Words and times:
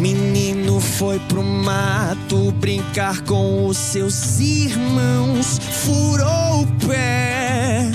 Menino 0.00 0.80
foi 0.80 1.18
pro 1.28 1.42
mato 1.42 2.52
brincar 2.52 3.20
com 3.22 3.66
os 3.66 3.76
seus 3.76 4.40
irmãos, 4.40 5.58
furou 5.58 6.62
o 6.62 6.66
pé, 6.86 7.90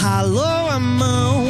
ralou 0.00 0.70
a 0.70 0.78
mão. 0.78 1.44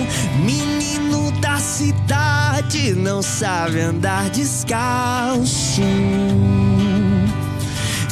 Menino 0.45 1.31
da 1.43 1.59
cidade 1.59 2.95
não 2.95 3.21
sabe 3.21 3.81
andar 3.81 4.31
descalço, 4.31 5.83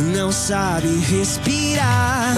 não 0.03 0.31
sabe 0.31 0.89
respirar. 0.99 2.35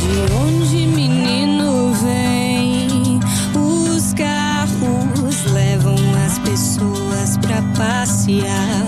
De 0.00 0.32
onde 0.34 0.86
menino 0.86 1.92
vem? 1.94 3.20
Os 3.54 4.12
carros 4.14 5.44
levam 5.52 5.96
as 6.26 6.38
pessoas 6.40 7.38
pra 7.38 7.62
passear. 7.76 8.86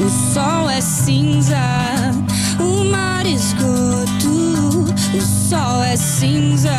O 0.00 0.08
sol 0.34 0.68
é 0.68 0.80
cinza, 0.80 1.56
o 2.58 2.84
mar 2.84 3.26
esgoto. 3.26 4.40
O 5.12 5.20
sol 5.20 5.82
é 5.82 5.96
cinza, 5.96 6.70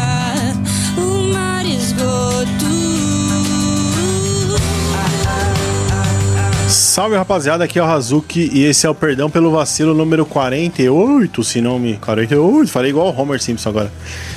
Salve 6.91 7.15
rapaziada, 7.15 7.63
aqui 7.63 7.79
é 7.79 7.81
o 7.81 7.85
Hazuki 7.85 8.49
e 8.51 8.65
esse 8.65 8.85
é 8.85 8.89
o 8.89 8.93
Perdão 8.93 9.29
pelo 9.29 9.49
Vacilo 9.49 9.93
número 9.93 10.25
48, 10.25 11.41
se 11.41 11.61
não 11.61 11.79
me. 11.79 11.95
48, 11.95 12.70
falei 12.70 12.89
igual 12.89 13.07
o 13.15 13.17
Homer 13.21 13.41
Simpson 13.41 13.70
agora. 13.70 13.89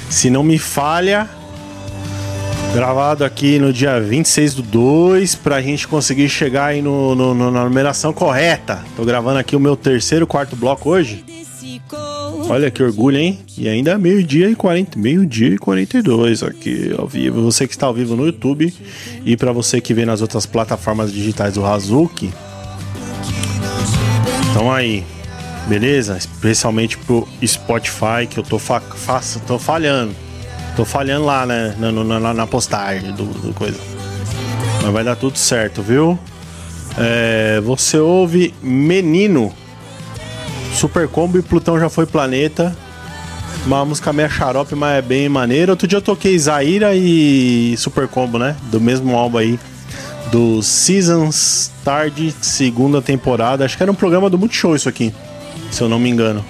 Se 0.08 0.30
não 0.30 0.44
me 0.44 0.56
falha. 0.56 1.28
Gravado 2.72 3.24
aqui 3.24 3.58
no 3.58 3.72
dia 3.72 4.00
26 4.00 4.54
do 4.54 4.62
2, 4.62 5.34
pra 5.34 5.60
gente 5.60 5.88
conseguir 5.88 6.28
chegar 6.28 6.66
aí 6.66 6.80
no, 6.80 7.16
no- 7.16 7.34
no- 7.34 7.50
na 7.50 7.64
numeração 7.64 8.12
correta. 8.12 8.84
Tô 8.96 9.04
gravando 9.04 9.38
aqui 9.40 9.56
o 9.56 9.60
meu 9.60 9.74
terceiro, 9.76 10.24
quarto 10.24 10.54
bloco 10.54 10.90
hoje. 10.90 11.24
Olha 12.48 12.70
que 12.70 12.82
orgulho, 12.82 13.16
hein? 13.18 13.38
E 13.56 13.68
ainda 13.68 13.92
é 13.92 13.98
meio-dia 13.98 14.50
e 14.50 14.54
40, 14.54 14.98
meio-dia 14.98 15.48
e 15.54 15.58
42 15.58 16.42
aqui 16.42 16.94
ao 16.96 17.06
vivo. 17.08 17.42
Você 17.42 17.66
que 17.66 17.72
está 17.74 17.86
ao 17.86 17.94
vivo 17.94 18.14
no 18.14 18.26
YouTube 18.26 18.72
e 19.24 19.36
pra 19.36 19.50
você 19.50 19.80
que 19.80 19.94
vê 19.94 20.04
nas 20.04 20.20
outras 20.20 20.44
plataformas 20.44 21.12
digitais 21.12 21.54
do 21.54 21.64
Hazuki. 21.64 22.30
Então 24.50 24.70
aí, 24.70 25.02
beleza? 25.66 26.16
Especialmente 26.18 26.98
pro 26.98 27.26
Spotify 27.44 28.26
que 28.28 28.38
eu 28.38 28.44
tô 28.44 28.58
fa 28.58 28.80
faço, 28.80 29.40
tô 29.46 29.58
falhando. 29.58 30.14
Tô 30.76 30.84
falhando 30.84 31.24
lá, 31.24 31.46
né, 31.46 31.74
na, 31.78 31.90
na, 31.92 32.20
na- 32.20 32.34
na 32.34 32.46
postagem 32.46 33.12
do, 33.12 33.24
do 33.24 33.54
coisa. 33.54 33.78
Mas 34.82 34.92
vai 34.92 35.02
dar 35.04 35.16
tudo 35.16 35.38
certo, 35.38 35.82
viu? 35.82 36.18
É, 36.98 37.60
você 37.64 37.96
ouve 37.98 38.52
Menino 38.62 39.52
Super 40.74 41.08
Combo 41.08 41.38
e 41.38 41.42
Plutão 41.42 41.78
já 41.78 41.88
foi 41.88 42.04
planeta. 42.04 42.76
Uma 43.64 43.84
música 43.84 44.12
meio 44.12 44.28
xarope, 44.28 44.74
mas 44.74 44.98
é 44.98 45.02
bem 45.02 45.28
maneira. 45.28 45.72
Outro 45.72 45.86
dia 45.86 45.98
eu 45.98 46.02
toquei 46.02 46.38
Zaira 46.38 46.94
e 46.94 47.74
Super 47.78 48.08
Combo, 48.08 48.38
né? 48.38 48.56
Do 48.70 48.80
mesmo 48.80 49.16
álbum 49.16 49.38
aí. 49.38 49.58
Do 50.30 50.62
Seasons 50.62 51.70
Tarde, 51.84 52.34
segunda 52.42 53.00
temporada. 53.00 53.64
Acho 53.64 53.76
que 53.76 53.82
era 53.82 53.92
um 53.92 53.94
programa 53.94 54.28
do 54.28 54.36
Multishow 54.36 54.74
isso 54.74 54.88
aqui. 54.88 55.14
Se 55.70 55.80
eu 55.80 55.88
não 55.88 55.98
me 55.98 56.10
engano. 56.10 56.44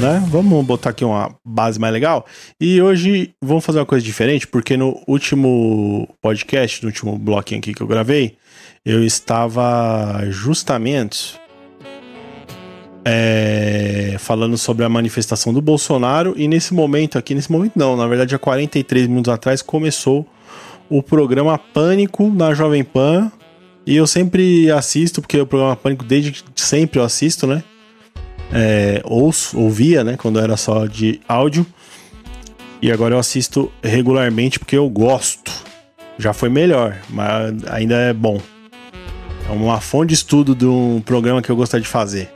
Né? 0.00 0.24
Vamos 0.28 0.64
botar 0.64 0.90
aqui 0.90 1.04
uma 1.04 1.34
base 1.44 1.78
mais 1.78 1.92
legal. 1.92 2.24
E 2.60 2.80
hoje 2.80 3.32
vamos 3.42 3.64
fazer 3.64 3.80
uma 3.80 3.86
coisa 3.86 4.04
diferente, 4.04 4.46
porque 4.46 4.76
no 4.76 5.00
último 5.06 6.08
podcast, 6.22 6.82
no 6.82 6.88
último 6.88 7.18
bloquinho 7.18 7.58
aqui 7.58 7.74
que 7.74 7.82
eu 7.82 7.86
gravei, 7.86 8.36
eu 8.84 9.04
estava 9.04 10.22
justamente 10.30 11.38
é, 13.04 14.16
falando 14.18 14.56
sobre 14.56 14.84
a 14.84 14.88
manifestação 14.88 15.52
do 15.52 15.60
Bolsonaro 15.60 16.32
e 16.36 16.48
nesse 16.48 16.72
momento 16.72 17.18
aqui, 17.18 17.34
nesse 17.34 17.52
momento 17.52 17.72
não, 17.76 17.96
na 17.96 18.06
verdade 18.06 18.34
há 18.34 18.38
43 18.38 19.06
minutos 19.06 19.32
atrás 19.32 19.60
começou 19.60 20.26
o 20.88 21.02
programa 21.02 21.58
Pânico 21.58 22.30
na 22.30 22.54
Jovem 22.54 22.82
Pan 22.82 23.30
e 23.86 23.96
eu 23.96 24.06
sempre 24.06 24.70
assisto, 24.70 25.20
porque 25.20 25.38
o 25.38 25.46
programa 25.46 25.76
Pânico 25.76 26.04
desde 26.04 26.42
sempre 26.54 26.98
eu 26.98 27.04
assisto, 27.04 27.46
né? 27.46 27.62
É, 28.52 29.02
ouço, 29.04 29.58
ouvia, 29.58 30.02
né? 30.02 30.16
Quando 30.16 30.38
era 30.38 30.56
só 30.56 30.86
de 30.86 31.20
áudio 31.28 31.66
e 32.80 32.90
agora 32.90 33.14
eu 33.14 33.18
assisto 33.18 33.70
regularmente 33.82 34.58
porque 34.58 34.76
eu 34.76 34.88
gosto. 34.88 35.52
Já 36.18 36.32
foi 36.32 36.48
melhor, 36.48 36.96
mas 37.10 37.52
ainda 37.66 37.96
é 37.96 38.12
bom. 38.12 38.40
É 39.48 39.52
uma 39.52 39.80
fonte 39.80 40.08
de 40.08 40.14
estudo 40.14 40.54
de 40.54 40.64
um 40.64 41.02
programa 41.04 41.42
que 41.42 41.50
eu 41.50 41.56
gostaria 41.56 41.82
de 41.82 41.88
fazer. 41.88 42.33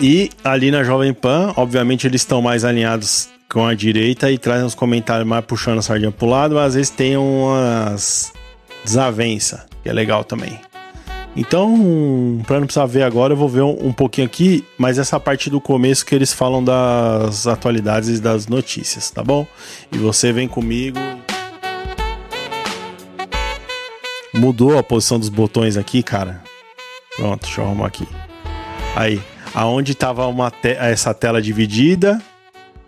E 0.00 0.30
ali 0.44 0.70
na 0.70 0.84
Jovem 0.84 1.12
Pan, 1.12 1.52
obviamente 1.56 2.06
eles 2.06 2.20
estão 2.20 2.40
mais 2.40 2.64
alinhados 2.64 3.28
com 3.48 3.66
a 3.66 3.74
direita 3.74 4.30
e 4.30 4.38
trazem 4.38 4.64
uns 4.64 4.74
comentários 4.74 5.26
mais 5.26 5.44
puxando 5.44 5.78
a 5.78 5.82
sardinha 5.82 6.12
pro 6.12 6.28
lado, 6.28 6.54
mas 6.54 6.66
às 6.66 6.74
vezes 6.74 6.90
tem 6.90 7.16
umas 7.16 8.32
desavença, 8.84 9.66
que 9.82 9.88
é 9.88 9.92
legal 9.92 10.22
também. 10.22 10.60
Então, 11.36 12.40
pra 12.46 12.58
não 12.58 12.66
precisar 12.66 12.86
ver 12.86 13.02
agora, 13.02 13.32
eu 13.32 13.36
vou 13.36 13.48
ver 13.48 13.62
um, 13.62 13.88
um 13.88 13.92
pouquinho 13.92 14.26
aqui, 14.26 14.64
mas 14.76 14.98
essa 14.98 15.18
parte 15.18 15.50
do 15.50 15.60
começo 15.60 16.06
que 16.06 16.14
eles 16.14 16.32
falam 16.32 16.62
das 16.62 17.46
atualidades 17.46 18.08
e 18.08 18.20
das 18.20 18.46
notícias, 18.46 19.10
tá 19.10 19.22
bom? 19.22 19.46
E 19.90 19.98
você 19.98 20.32
vem 20.32 20.46
comigo. 20.46 20.98
Mudou 24.34 24.78
a 24.78 24.82
posição 24.82 25.18
dos 25.18 25.28
botões 25.28 25.76
aqui, 25.76 26.02
cara. 26.02 26.42
Pronto, 27.16 27.42
deixa 27.42 27.60
eu 27.60 27.66
arrumar 27.66 27.86
aqui. 27.86 28.06
Aí, 28.96 29.20
aonde 29.54 29.94
tava 29.94 30.26
uma 30.26 30.50
te- 30.50 30.76
essa 30.78 31.12
tela 31.14 31.40
dividida, 31.42 32.20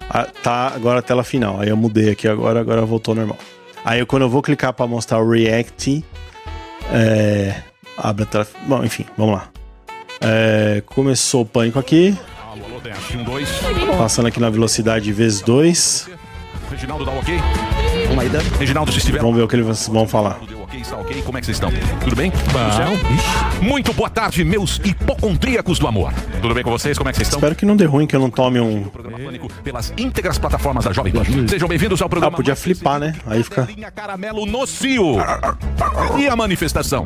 a- 0.08 0.24
tá 0.42 0.72
agora 0.74 0.98
a 1.00 1.02
tela 1.02 1.22
final. 1.24 1.60
Aí 1.60 1.68
eu 1.68 1.76
mudei 1.76 2.10
aqui 2.10 2.26
agora, 2.28 2.60
agora 2.60 2.84
voltou 2.84 3.12
ao 3.12 3.16
normal. 3.16 3.38
Aí 3.84 4.00
eu- 4.00 4.06
quando 4.06 4.22
eu 4.22 4.30
vou 4.30 4.42
clicar 4.42 4.72
para 4.72 4.86
mostrar 4.86 5.18
o 5.20 5.28
React, 5.30 6.04
é, 6.92 7.54
abre 7.96 8.24
a 8.24 8.26
tela. 8.26 8.46
Bom, 8.66 8.84
enfim, 8.84 9.06
vamos 9.16 9.34
lá. 9.34 9.48
É, 10.20 10.82
começou 10.86 11.42
o 11.42 11.46
pânico 11.46 11.78
aqui, 11.78 12.16
passando 13.96 14.26
aqui 14.28 14.38
na 14.38 14.50
velocidade 14.50 15.10
vezes 15.12 15.40
2. 15.40 16.08
Reginaldo 16.70 17.04
dá 17.04 17.12
ok? 17.12 17.40
Vamos 19.22 19.36
ver 19.36 19.42
o 19.44 19.48
que 19.48 19.56
eles 19.56 19.86
vão 19.88 20.06
falar. 20.06 20.38
Ok, 20.80 20.82
está 20.82 20.96
ok? 20.96 21.22
Como 21.22 21.36
é 21.36 21.40
que 21.40 21.46
vocês 21.46 21.56
estão? 21.56 21.70
Tudo 22.00 22.16
bem? 22.16 22.32
Certo? 22.32 23.62
Muito 23.62 23.92
boa 23.92 24.08
tarde, 24.08 24.42
meus 24.44 24.80
hipocondríacos 24.82 25.78
do 25.78 25.86
amor. 25.86 26.10
Tudo 26.40 26.54
bem 26.54 26.62
com 26.64 26.70
vocês? 26.70 26.96
Como 26.96 27.08
é 27.10 27.12
que 27.12 27.16
vocês 27.18 27.28
estão? 27.28 27.38
Espero 27.38 27.54
que 27.54 27.66
não 27.66 27.76
dê 27.76 27.84
ruim, 27.84 28.06
que 28.06 28.16
eu 28.16 28.20
não 28.20 28.30
tome 28.30 28.58
um. 28.60 28.84
Programa 28.84 29.18
Pânico 29.18 29.48
pelas 29.62 29.92
íntegras 29.98 30.38
plataformas 30.38 30.84
da 30.84 30.92
Jovem 30.92 31.12
Pan. 31.12 31.22
Sejam 31.48 31.68
bem-vindos 31.68 32.00
ao 32.00 32.06
Ah, 32.06 32.08
programa. 32.08 32.36
podia 32.36 32.52
mais 32.52 32.62
flipar, 32.62 32.98
né? 32.98 33.14
Aí 33.26 33.42
fica. 33.42 33.62
Linha 33.62 33.90
Caramelo 33.90 34.46
no 34.46 34.66
Cio. 34.66 35.16
E 36.18 36.26
a 36.28 36.34
manifestação? 36.36 37.04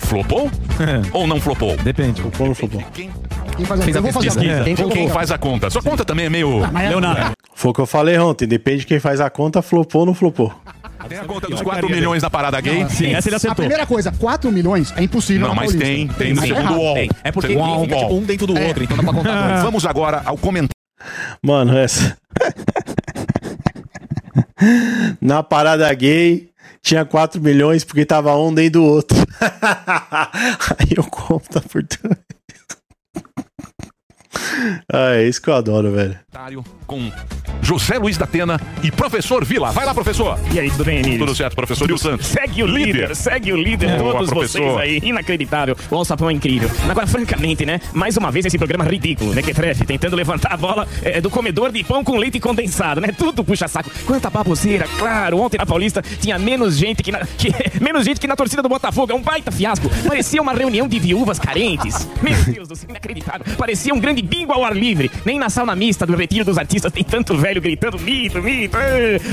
Flopou? 0.00 0.50
Ou 1.12 1.26
não 1.26 1.40
flopou? 1.40 1.76
Depende. 1.78 2.20
Flopou 2.20 2.42
ou 2.42 2.48
não 2.48 2.54
flopou? 2.54 2.82
Quem, 2.92 3.10
Quem 3.56 3.64
faz 3.66 3.80
a, 3.80 3.84
Fez 3.84 3.96
pesquisa. 3.96 4.40
conta. 4.40 4.64
Quem 4.64 4.74
quem, 4.88 5.06
a 5.08 5.10
faz 5.10 5.30
a 5.30 5.38
conta? 5.38 5.70
Sua 5.70 5.82
conta 5.82 6.04
também 6.04 6.26
é 6.26 6.30
meio. 6.30 6.60
Leonardo. 6.88 7.32
Foi 7.54 7.70
o 7.70 7.74
que 7.74 7.80
eu 7.80 7.86
falei 7.86 8.18
ontem. 8.18 8.46
Depende 8.46 8.80
de 8.80 8.86
quem 8.86 9.00
faz 9.00 9.20
a 9.20 9.28
conta, 9.30 9.60
flopou 9.62 10.00
ou 10.02 10.06
não 10.06 10.14
flopou. 10.14 10.52
Tem 11.08 11.18
a 11.18 11.24
conta 11.24 11.48
dos 11.48 11.62
4 11.62 11.88
milhões 11.88 12.22
na 12.22 12.30
parada 12.30 12.60
gay? 12.60 12.86
Sim, 12.90 13.14
essa 13.14 13.28
ele 13.28 13.34
A 13.34 13.38
acertou. 13.38 13.56
primeira 13.56 13.86
coisa, 13.86 14.12
4 14.12 14.52
milhões 14.52 14.92
é 14.96 15.02
impossível. 15.02 15.48
Não, 15.48 15.54
na 15.54 15.62
mas 15.62 15.72
Paulista. 15.72 15.84
tem, 15.86 16.08
tem 16.08 16.30
no 16.34 16.40
tá 16.40 16.46
segundo 16.46 16.60
errado. 16.60 16.76
UOL. 16.78 16.94
Tem. 16.94 17.10
É 17.24 17.32
porque 17.32 17.48
fica 17.48 17.60
uau. 17.60 17.86
tipo 17.86 18.14
um 18.14 18.22
dentro 18.22 18.46
do 18.46 18.60
outro, 18.60 18.84
então 18.84 18.96
dá 18.96 19.02
pra 19.02 19.12
contar 19.12 19.48
dois. 19.48 19.62
Vamos 19.68 19.86
agora 19.86 20.22
ao 20.24 20.36
comentário. 20.36 20.70
Mano, 21.42 21.76
essa. 21.76 22.16
Na 25.20 25.42
parada 25.42 25.92
gay, 25.94 26.50
tinha 26.82 27.04
4 27.04 27.40
milhões 27.40 27.84
porque 27.84 28.04
tava 28.04 28.34
um 28.36 28.52
dentro 28.52 28.80
do 28.80 28.84
outro. 28.86 29.16
Aí 30.78 30.88
eu 30.96 31.04
conto 31.04 31.60
por 31.62 31.82
tudo. 31.84 32.16
Ah, 34.92 35.14
é 35.14 35.28
isso 35.28 35.40
que 35.40 35.48
eu 35.48 35.54
adoro, 35.54 35.92
velho. 35.92 36.18
com 36.86 37.10
José 37.62 37.98
Luiz 37.98 38.16
da 38.16 38.24
Atena 38.24 38.60
e 38.82 38.90
professor 38.90 39.44
Vila. 39.44 39.70
Vai 39.72 39.84
lá, 39.84 39.94
professor. 39.94 40.38
E 40.52 40.60
aí, 40.60 40.70
tudo 40.70 40.84
bem, 40.84 40.98
Emílio? 40.98 41.18
Tudo 41.20 41.34
certo, 41.34 41.54
professor. 41.54 41.88
E 41.88 41.92
o 41.92 41.98
Santos? 41.98 42.26
Segue 42.26 42.62
o 42.62 42.66
líder, 42.66 43.14
segue 43.14 43.52
o 43.52 43.56
líder, 43.56 43.98
Boa, 43.98 44.12
todos 44.14 44.30
vocês 44.30 44.76
aí. 44.76 45.00
Inacreditável. 45.02 45.76
O 45.90 45.96
Alçapão 45.96 46.30
é 46.30 46.32
incrível. 46.32 46.70
Agora, 46.88 47.06
francamente, 47.06 47.64
né? 47.64 47.80
Mais 47.92 48.16
uma 48.16 48.30
vez 48.30 48.46
esse 48.46 48.58
programa 48.58 48.84
ridículo, 48.84 49.34
né? 49.34 49.42
Que 49.42 49.52
trefe, 49.52 49.84
tentando 49.84 50.16
levantar 50.16 50.52
a 50.52 50.56
bola 50.56 50.86
é, 51.02 51.20
do 51.20 51.30
comedor 51.30 51.72
de 51.72 51.82
pão 51.84 52.04
com 52.04 52.16
leite 52.16 52.40
condensado, 52.40 53.00
né? 53.00 53.08
Tudo 53.16 53.44
puxa 53.44 53.68
saco. 53.68 53.90
Quanta 54.06 54.30
baboseira, 54.30 54.86
claro. 54.98 55.38
Ontem 55.38 55.58
na 55.58 55.66
Paulista 55.66 56.02
tinha 56.02 56.38
menos 56.38 56.76
gente 56.76 57.02
que 57.02 57.12
na, 57.12 57.20
que, 57.38 57.52
menos 57.80 58.04
gente 58.04 58.20
que 58.20 58.26
na 58.26 58.36
torcida 58.36 58.62
do 58.62 58.68
Botafogo. 58.68 59.12
É 59.12 59.14
um 59.14 59.22
baita 59.22 59.50
fiasco. 59.50 59.88
Parecia 60.06 60.40
uma 60.42 60.52
reunião 60.52 60.86
de 60.88 60.98
viúvas 60.98 61.38
carentes. 61.38 62.06
Meu 62.22 62.34
Deus 62.44 62.68
do 62.68 62.76
céu, 62.76 62.90
inacreditável. 62.90 63.46
Parecia 63.56 63.94
um 63.94 63.98
grande 64.00 64.22
bingo 64.22 64.52
ao 64.52 64.64
ar 64.64 64.74
livre. 64.76 65.10
Nem 65.24 65.38
na 65.38 65.48
sauna 65.50 65.74
mista 65.74 66.06
do 66.06 66.16
retiro 66.16 66.44
dos 66.44 66.58
artistas 66.58 66.92
tem 66.92 67.04
tanto 67.04 67.36
velho 67.36 67.60
gritando 67.60 67.98
mito, 67.98 68.42
mito. 68.42 68.76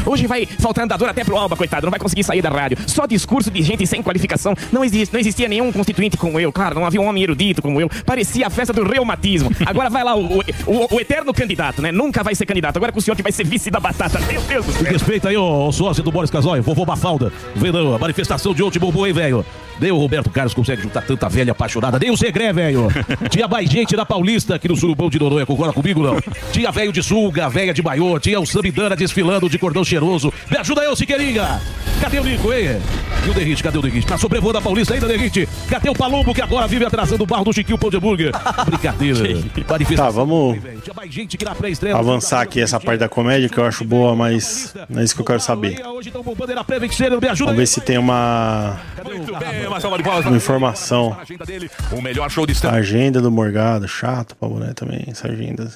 Hoje 0.06 0.28
vai 0.28 0.46
faltar 0.46 0.84
andador 0.86 1.10
até 1.10 1.24
pro 1.24 1.38
Alba, 1.38 1.56
coitado. 1.56 1.86
Não 1.86 1.92
vai 1.92 2.00
conseguir 2.00 2.24
sair 2.24 2.42
da 2.42 2.50
rádio. 2.50 2.78
Só 2.88 3.06
discurso 3.06 3.50
de 3.52 3.62
gente 3.62 3.86
sem 3.88 4.02
qualificação. 4.02 4.54
Não, 4.72 4.84
existe, 4.84 5.12
não 5.14 5.20
existia 5.20 5.48
nenhum 5.48 5.72
constituinte 5.72 6.18
como 6.18 6.40
eu. 6.40 6.52
Claro, 6.52 6.76
não 6.76 6.86
havia 6.86 7.02
um 7.02 7.06
homem 7.08 7.24
erudito 7.24 7.62
como 7.62 7.80
eu. 7.82 7.90
Parecia 8.06 8.48
a 8.48 8.50
festa 8.50 8.74
do 8.74 8.84
reumatismo. 8.84 9.50
Agora 9.66 9.90
vai 9.90 10.04
lá 10.04 10.16
o, 10.16 10.26
o, 10.40 10.44
o- 10.68 10.96
o 10.96 11.00
eterno 11.00 11.34
candidato, 11.34 11.82
né? 11.82 11.92
Nunca 11.92 12.24
vai 12.24 12.36
ser 12.36 12.46
candidato. 12.46 12.78
Agora 12.78 12.92
com 12.92 13.00
o 13.00 13.02
senhor 13.02 13.16
que 13.16 13.24
vai 13.24 13.32
ser 13.32 13.46
vice 13.46 13.70
da 13.72 13.80
batata. 13.80 14.20
Meu 14.22 14.42
Deus 14.42 14.66
do 14.66 14.72
céu. 14.74 14.84
Respeita 14.92 15.30
aí 15.30 15.38
o, 15.38 15.72
sócio 15.72 16.04
do 16.04 16.12
Boris 16.12 16.30
Casoy, 16.32 16.62
vovô 16.62 16.86
Bafalda. 16.86 17.32
Vendo 17.56 17.94
a 17.96 18.00
manifestação 18.00 18.25
de 18.56 18.63
ontem, 18.63 18.80
bombou, 18.80 19.06
hein, 19.06 19.13
velho? 19.13 19.45
Nem 19.80 19.92
o 19.92 19.98
Roberto 19.98 20.30
Carlos 20.30 20.54
consegue 20.54 20.81
juntar 20.81 21.01
tanta 21.01 21.27
velha 21.27 21.51
apaixonada. 21.51 22.00
Nem 22.00 22.10
o 22.10 22.18
Segré, 22.18 22.54
velho. 22.54 22.88
Tinha 23.30 23.48
mais 23.48 23.69
gente 23.69 23.95
da 23.95 24.06
Paulista 24.06 24.56
aqui 24.56 24.68
no 24.68 24.75
Surubão 24.75 25.10
de 25.10 25.19
Noronha. 25.19 25.45
Concorda 25.45 25.74
comigo, 25.74 26.01
não? 26.01 26.18
Tinha 26.51 26.72
velho 26.72 26.94
de 26.94 27.04
sunga, 27.04 27.50
velha 27.50 27.74
de 27.74 27.83
maiô. 27.83 28.18
Tinha 28.19 28.39
o 28.39 28.45
Samidana 28.45 28.95
desfilando 28.95 29.50
de 29.50 29.60
cordão 29.60 29.83
cheiroso. 29.83 30.33
Me 30.50 30.57
ajuda 30.57 30.81
aí, 30.81 30.88
ô 30.88 30.95
Siqueirinha. 30.95 31.62
Cadê 32.00 32.19
o 32.19 32.24
Nico, 32.24 32.54
hein? 32.54 32.80
E 33.25 33.30
o 33.30 33.33
Derrite, 33.33 33.63
cadê 33.63 33.77
o 33.77 33.81
Derrite? 33.81 34.07
Tá 34.07 34.18
sobrevoando 34.18 34.57
a 34.60 34.62
Paulista 34.62 34.94
ainda, 34.94 35.07
Derrite? 35.07 35.48
Cadê 35.69 35.89
o 35.89 35.94
Palumbo 35.94 36.33
que 36.33 36.42
agora 36.42 36.68
vive 36.68 36.86
atrasando 36.86 37.24
o 37.24 37.25
barro 37.25 37.44
do 37.45 37.54
Chiquinho 37.54 37.77
Pão 37.77 37.89
de 37.89 37.98
Hambúrguer? 37.98 38.31
Brincadeira. 38.66 39.16
Tá, 39.95 40.10
vamos 40.10 40.57
Tinha 40.83 40.94
mais 40.95 41.13
gente 41.13 41.38
que 41.38 41.45
na 41.45 41.56
pré-estreia. 41.56 41.95
avançar 41.95 42.42
aqui 42.42 42.62
essa 42.62 42.80
parte 42.80 43.00
da 43.00 43.10
comédia 43.10 43.50
que 43.50 43.57
eu 43.57 43.66
acho 43.66 43.83
boa, 43.83 44.16
mas 44.16 44.75
não 44.89 45.01
é 45.01 45.04
isso 45.04 45.16
que 45.16 45.22
eu 45.22 45.25
quero 45.25 45.39
saber. 45.39 45.81
Ajuda 47.30 47.51
Vamos 47.51 47.57
ver 47.57 47.68
se 47.68 47.81
tem 47.81 47.98
uma, 47.98 48.14
uma 50.27 50.38
informação. 50.38 51.17
O 51.91 52.01
melhor 52.01 52.29
show 52.29 52.45
de 52.45 52.53
stand 52.53 52.71
Agenda 52.71 53.21
do 53.21 53.31
Morgado, 53.31 53.88
chato 53.88 54.35
pra 54.35 54.47
boné 54.47 54.73
também, 54.73 55.03
essa 55.07 55.27
agenda. 55.27 55.71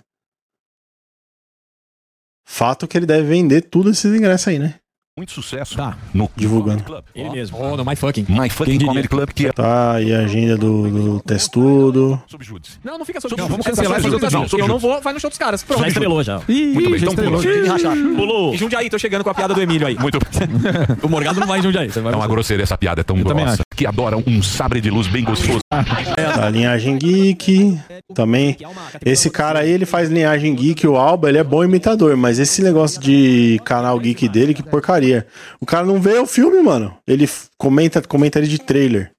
Fato 2.47 2.88
que 2.88 2.97
ele 2.97 3.06
deve 3.06 3.27
vender 3.27 3.62
tudo 3.62 3.91
esses 3.91 4.13
ingressos 4.13 4.47
aí, 4.47 4.59
né? 4.59 4.80
Muito 5.19 5.33
sucesso 5.33 5.75
Tá. 5.75 5.98
no 6.13 6.30
Divulgando. 6.33 6.81
Club. 6.81 7.04
Ele 7.13 7.30
mesmo. 7.30 7.57
Oh, 7.60 7.75
no 7.75 7.83
My 7.83 7.94
Fucking. 7.94 8.25
My 8.30 8.50
Fucking? 8.50 8.80
Comedy 8.86 9.10
Club, 9.10 9.30
que 9.31 9.48
é 9.48 9.51
Tá, 9.51 10.01
e 10.01 10.13
a 10.13 10.19
agenda 10.19 10.56
do, 10.56 10.89
do 10.89 11.19
Testudo. 11.19 12.24
subjúdice. 12.25 12.77
Não, 12.81 12.98
não 12.98 13.04
fica 13.04 13.19
sobre 13.19 13.36
Não, 13.36 13.50
Vamos 13.50 13.66
vamos 13.66 13.77
cancelar 13.77 14.01
cancelar 14.01 14.16
essa 14.30 14.45
isso. 14.45 14.56
Não, 14.57 14.63
Eu 14.63 14.68
não 14.69 14.80
vou, 14.80 15.01
vai 15.01 15.12
no 15.12 15.19
show 15.19 15.30
dos 15.30 15.38
caras. 15.38 15.62
Pronto. 15.62 15.81
Já 15.81 15.88
estrelou 15.89 16.24
já. 16.24 16.39
Muito 16.48 16.89
bem, 16.89 17.01
então 17.01 17.13
pula. 17.13 17.42
Pulou. 18.16 18.54
E 18.54 18.57
Jundiaí, 18.57 18.89
tô 18.89 18.98
chegando 18.98 19.25
com 19.25 19.30
a 19.30 19.33
piada 19.33 19.54
do 19.54 19.62
Emílio 19.62 19.86
aí. 19.88 19.98
Muito 20.00 20.19
O 21.04 21.10
Morgado 21.10 21.38
não 21.42 21.48
vai 21.48 21.60
em 21.60 21.63
Jundiaí. 21.63 21.92
Você 21.92 22.00
vai 22.00 22.13
É 22.13 22.15
uma 22.15 22.27
grosseira 22.27 22.63
essa 22.63 22.77
piada, 22.77 23.01
é 23.01 23.04
tão 23.04 23.18
grossa. 23.22 23.62
Que 23.75 23.86
adoram 23.86 24.24
um 24.25 24.42
sabre 24.42 24.80
de 24.80 24.89
luz 24.89 25.07
bem 25.07 25.25
gostoso. 25.25 25.60
Tá, 26.36 26.50
linhagem 26.50 26.98
geek. 26.98 27.80
Também. 28.14 28.58
Esse 29.06 29.30
cara 29.30 29.60
aí, 29.60 29.70
ele 29.72 29.86
faz 29.86 30.10
linhagem 30.10 30.54
geek. 30.56 30.88
O 30.88 30.98
Alba, 30.98 31.30
ele 31.30 31.38
é 31.38 31.44
bom 31.44 31.64
imitador. 31.64 32.16
Mas 32.16 32.40
esse 32.40 32.62
negócio 32.62 33.00
de 33.00 33.60
canal 33.64 34.00
geek 34.00 34.28
dele, 34.28 34.54
que 34.54 34.64
porcaria. 34.64 35.28
O 35.60 35.66
cara 35.66 35.86
não 35.86 36.00
vê 36.00 36.18
o 36.18 36.26
filme, 36.26 36.62
mano. 36.62 36.96
Ele 37.08 37.30
comenta 37.58 38.02
comentário 38.02 38.48
de 38.48 38.60
trailer. 38.60 39.12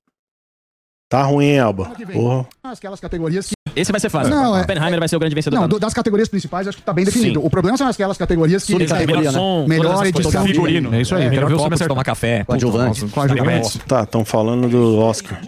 Tá 1.08 1.22
ruim, 1.22 1.46
hein, 1.46 1.58
Alba? 1.60 1.92
Porra. 2.12 2.46
Aquelas 2.62 3.00
categorias. 3.00 3.50
Esse 3.76 3.92
vai 3.92 4.00
ser 4.00 4.08
fácil. 4.08 4.34
Não, 4.34 4.56
é- 4.56 4.62
Oppenheimer 4.62 4.98
vai 4.98 5.08
ser 5.08 5.16
o 5.16 5.18
grande 5.18 5.34
vencedor. 5.34 5.60
Não, 5.60 5.68
da 5.68 5.78
das 5.78 5.94
categorias 5.94 6.28
principais 6.28 6.68
acho 6.68 6.78
que 6.78 6.82
tá 6.84 6.92
bem 6.92 7.04
definido. 7.04 7.40
Sim. 7.40 7.46
O 7.46 7.50
problema 7.50 7.76
são 7.76 7.86
aquelas 7.88 8.16
categorias 8.18 8.64
que. 8.64 8.86
Categoria, 8.86 9.32
né? 9.32 9.38
Melhor 9.66 10.06
edição 10.06 10.44
Figurino. 10.44 10.94
É 10.94 11.00
isso 11.00 11.14
aí. 11.14 11.24
É, 11.26 11.30
quero 11.30 11.46
ver 11.48 11.54
o 11.54 11.56
melhor 11.56 11.62
filme 11.62 11.76
copo, 11.78 11.88
tomar 11.88 12.04
café. 12.04 12.44
Coadjuvante. 12.44 13.06
Coadjuvante. 13.06 13.78
Tá, 13.80 14.02
estão 14.02 14.24
falando 14.24 14.68
do 14.68 14.98
Oscar. 14.98 15.40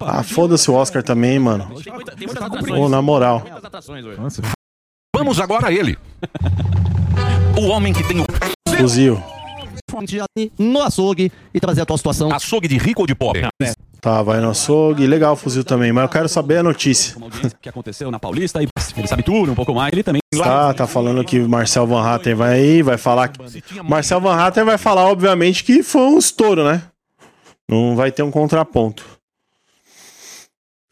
Ah, 0.00 0.22
foda-se 0.22 0.70
o 0.70 0.74
Oscar 0.74 1.02
também, 1.02 1.38
mano. 1.38 1.68
Ô, 2.78 2.88
na 2.88 3.00
moral. 3.00 3.42
Vamos 5.14 5.40
agora 5.40 5.68
a 5.68 5.72
ele. 5.72 5.96
O 7.58 7.68
homem 7.68 7.90
que 7.90 8.06
tem 8.06 8.20
o 8.20 8.26
Fuzil. 8.76 9.18
No 10.58 10.82
açougue 10.82 11.32
e 11.54 11.58
trazer 11.58 11.80
a 11.80 11.86
tua 11.86 11.96
situação. 11.96 12.30
açougue 12.30 12.68
de 12.68 12.76
rico 12.76 13.00
ou 13.00 13.06
de 13.06 13.14
pobre. 13.14 13.48
Tá, 14.06 14.22
vai 14.22 14.40
no 14.40 14.50
açougue. 14.50 15.04
Legal 15.04 15.32
o 15.32 15.36
fuzil 15.36 15.64
também, 15.64 15.92
mas 15.92 16.04
eu 16.04 16.08
quero 16.08 16.28
saber 16.28 16.58
a 16.58 16.62
notícia. 16.62 17.16
Que 17.60 17.68
aconteceu 17.68 18.08
na 18.08 18.20
Paulista 18.20 18.62
e 18.62 18.68
ele 18.96 19.08
sabe 19.08 19.24
tudo, 19.24 19.50
um 19.50 19.54
pouco 19.56 19.74
mais. 19.74 19.92
Ele 19.92 20.04
também. 20.04 20.20
Tá, 20.32 20.72
tá 20.72 20.86
falando 20.86 21.24
que 21.24 21.40
Marcel 21.40 21.88
Van 21.88 22.02
Hatten 22.06 22.36
vai 22.36 22.52
aí, 22.54 22.82
vai 22.82 22.96
falar. 22.96 23.26
que- 23.26 23.40
Marcel 23.82 24.20
Van 24.20 24.36
Hatten 24.36 24.62
vai 24.62 24.78
falar, 24.78 25.06
obviamente, 25.06 25.64
que 25.64 25.82
foi 25.82 26.02
um 26.02 26.18
estouro, 26.18 26.62
né? 26.62 26.82
Não 27.68 27.96
vai 27.96 28.12
ter 28.12 28.22
um 28.22 28.30
contraponto. 28.30 29.04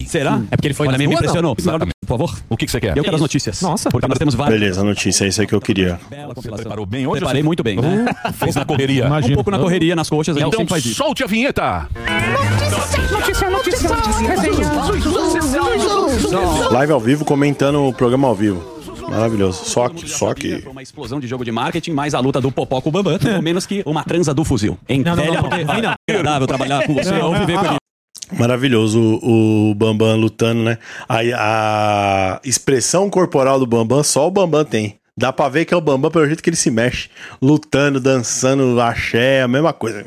Será? 0.07 0.41
É 0.51 0.57
porque 0.57 0.69
ele 0.69 0.75
foi 0.75 0.87
Olha, 0.89 0.93
na 0.93 0.99
me 0.99 1.07
rua, 1.07 1.15
impressionou. 1.15 1.55
Exatamente. 1.59 1.95
Por 2.01 2.09
favor. 2.19 2.39
O 2.51 2.57
que, 2.57 2.67
que 2.67 2.71
você 2.73 2.81
quer? 2.81 2.97
Eu 2.97 3.03
quero 3.03 3.17
as 3.17 3.23
notícias. 3.23 3.61
Nossa. 3.63 3.89
Porque 3.91 4.07
nós 4.07 4.19
temos 4.19 4.35
várias. 4.35 4.61
Beleza, 4.61 4.81
a 4.83 4.85
notícia, 4.85 5.25
é 5.25 5.29
isso 5.29 5.41
aí 5.41 5.47
que 5.47 5.55
eu 5.55 5.61
queria. 5.61 5.99
Bela 6.11 6.29
Você 6.29 6.35
compilação. 6.35 6.65
preparou 6.65 6.87
bem 6.87 7.07
hoje? 7.07 7.21
Preparei 7.21 7.43
muito 7.43 7.63
bem. 7.63 7.77
né? 7.81 8.07
Fez 8.35 8.55
na 8.55 8.65
correria. 8.65 9.07
Um 9.07 9.35
pouco 9.35 9.51
na 9.51 9.59
correria, 9.59 9.97
nas 9.97 10.09
coxas, 10.11 10.37
Então 10.37 10.51
sempre 10.51 10.67
faz 10.69 10.85
isso. 10.85 10.95
solte 10.97 11.25
a 11.25 11.27
vinheta. 11.27 11.89
Live 16.71 16.93
ao 16.93 17.01
vivo, 17.01 17.25
comentando 17.25 17.83
o 17.87 17.93
programa 17.93 18.29
ao 18.29 18.35
vivo. 18.35 18.63
Maravilhoso. 19.09 19.65
Só 19.65 19.89
que, 19.89 20.09
só 20.09 20.35
que. 20.35 20.63
Uma 20.67 20.83
explosão 20.83 21.21
de 21.21 21.27
jogo 21.27 21.45
de 21.45 21.53
marketing, 21.53 21.93
mais 21.93 22.15
a 22.15 22.21
luta 22.21 22.41
do 22.41 22.51
Popó 22.51 22.81
com 22.81 22.89
o 22.89 22.93
Bambam, 22.93 23.19
pelo 23.19 23.43
menos 23.43 23.65
que 23.67 23.83
uma 23.87 24.03
transa 24.03 24.35
do 24.35 24.45
fuzil. 24.45 24.77
Em 24.89 25.03
Não, 25.03 25.15
não, 25.15 25.23
velha- 25.23 25.41
não, 25.43 25.49
porque- 25.49 25.65
não. 25.65 25.95
agradável 26.11 26.47
trabalhar 26.47 26.87
com 26.87 26.95
você, 26.95 27.13
vamos 27.13 27.39
viver 27.41 27.59
com 27.59 27.65
ele. 27.67 27.77
Maravilhoso 28.33 28.99
o, 29.01 29.71
o 29.71 29.75
Bambam 29.75 30.17
lutando, 30.17 30.63
né? 30.63 30.79
Aí 31.09 31.33
a 31.33 32.41
expressão 32.45 33.11
corporal 33.11 33.59
do 33.59 33.67
Bambam, 33.67 34.03
só 34.03 34.27
o 34.27 34.31
Bambam 34.31 34.65
tem. 34.65 34.99
Dá 35.17 35.33
pra 35.33 35.49
ver 35.49 35.65
que 35.65 35.73
é 35.73 35.77
o 35.77 35.81
Bambam 35.81 36.11
pelo 36.11 36.27
jeito 36.27 36.43
que 36.43 36.51
ele 36.51 36.57
se 36.57 36.71
mexe. 36.71 37.09
Lutando, 37.41 38.01
dançando, 38.01 38.81
axé, 38.81 39.43
a 39.43 39.49
mesma 39.49 39.73
coisa. 39.73 40.05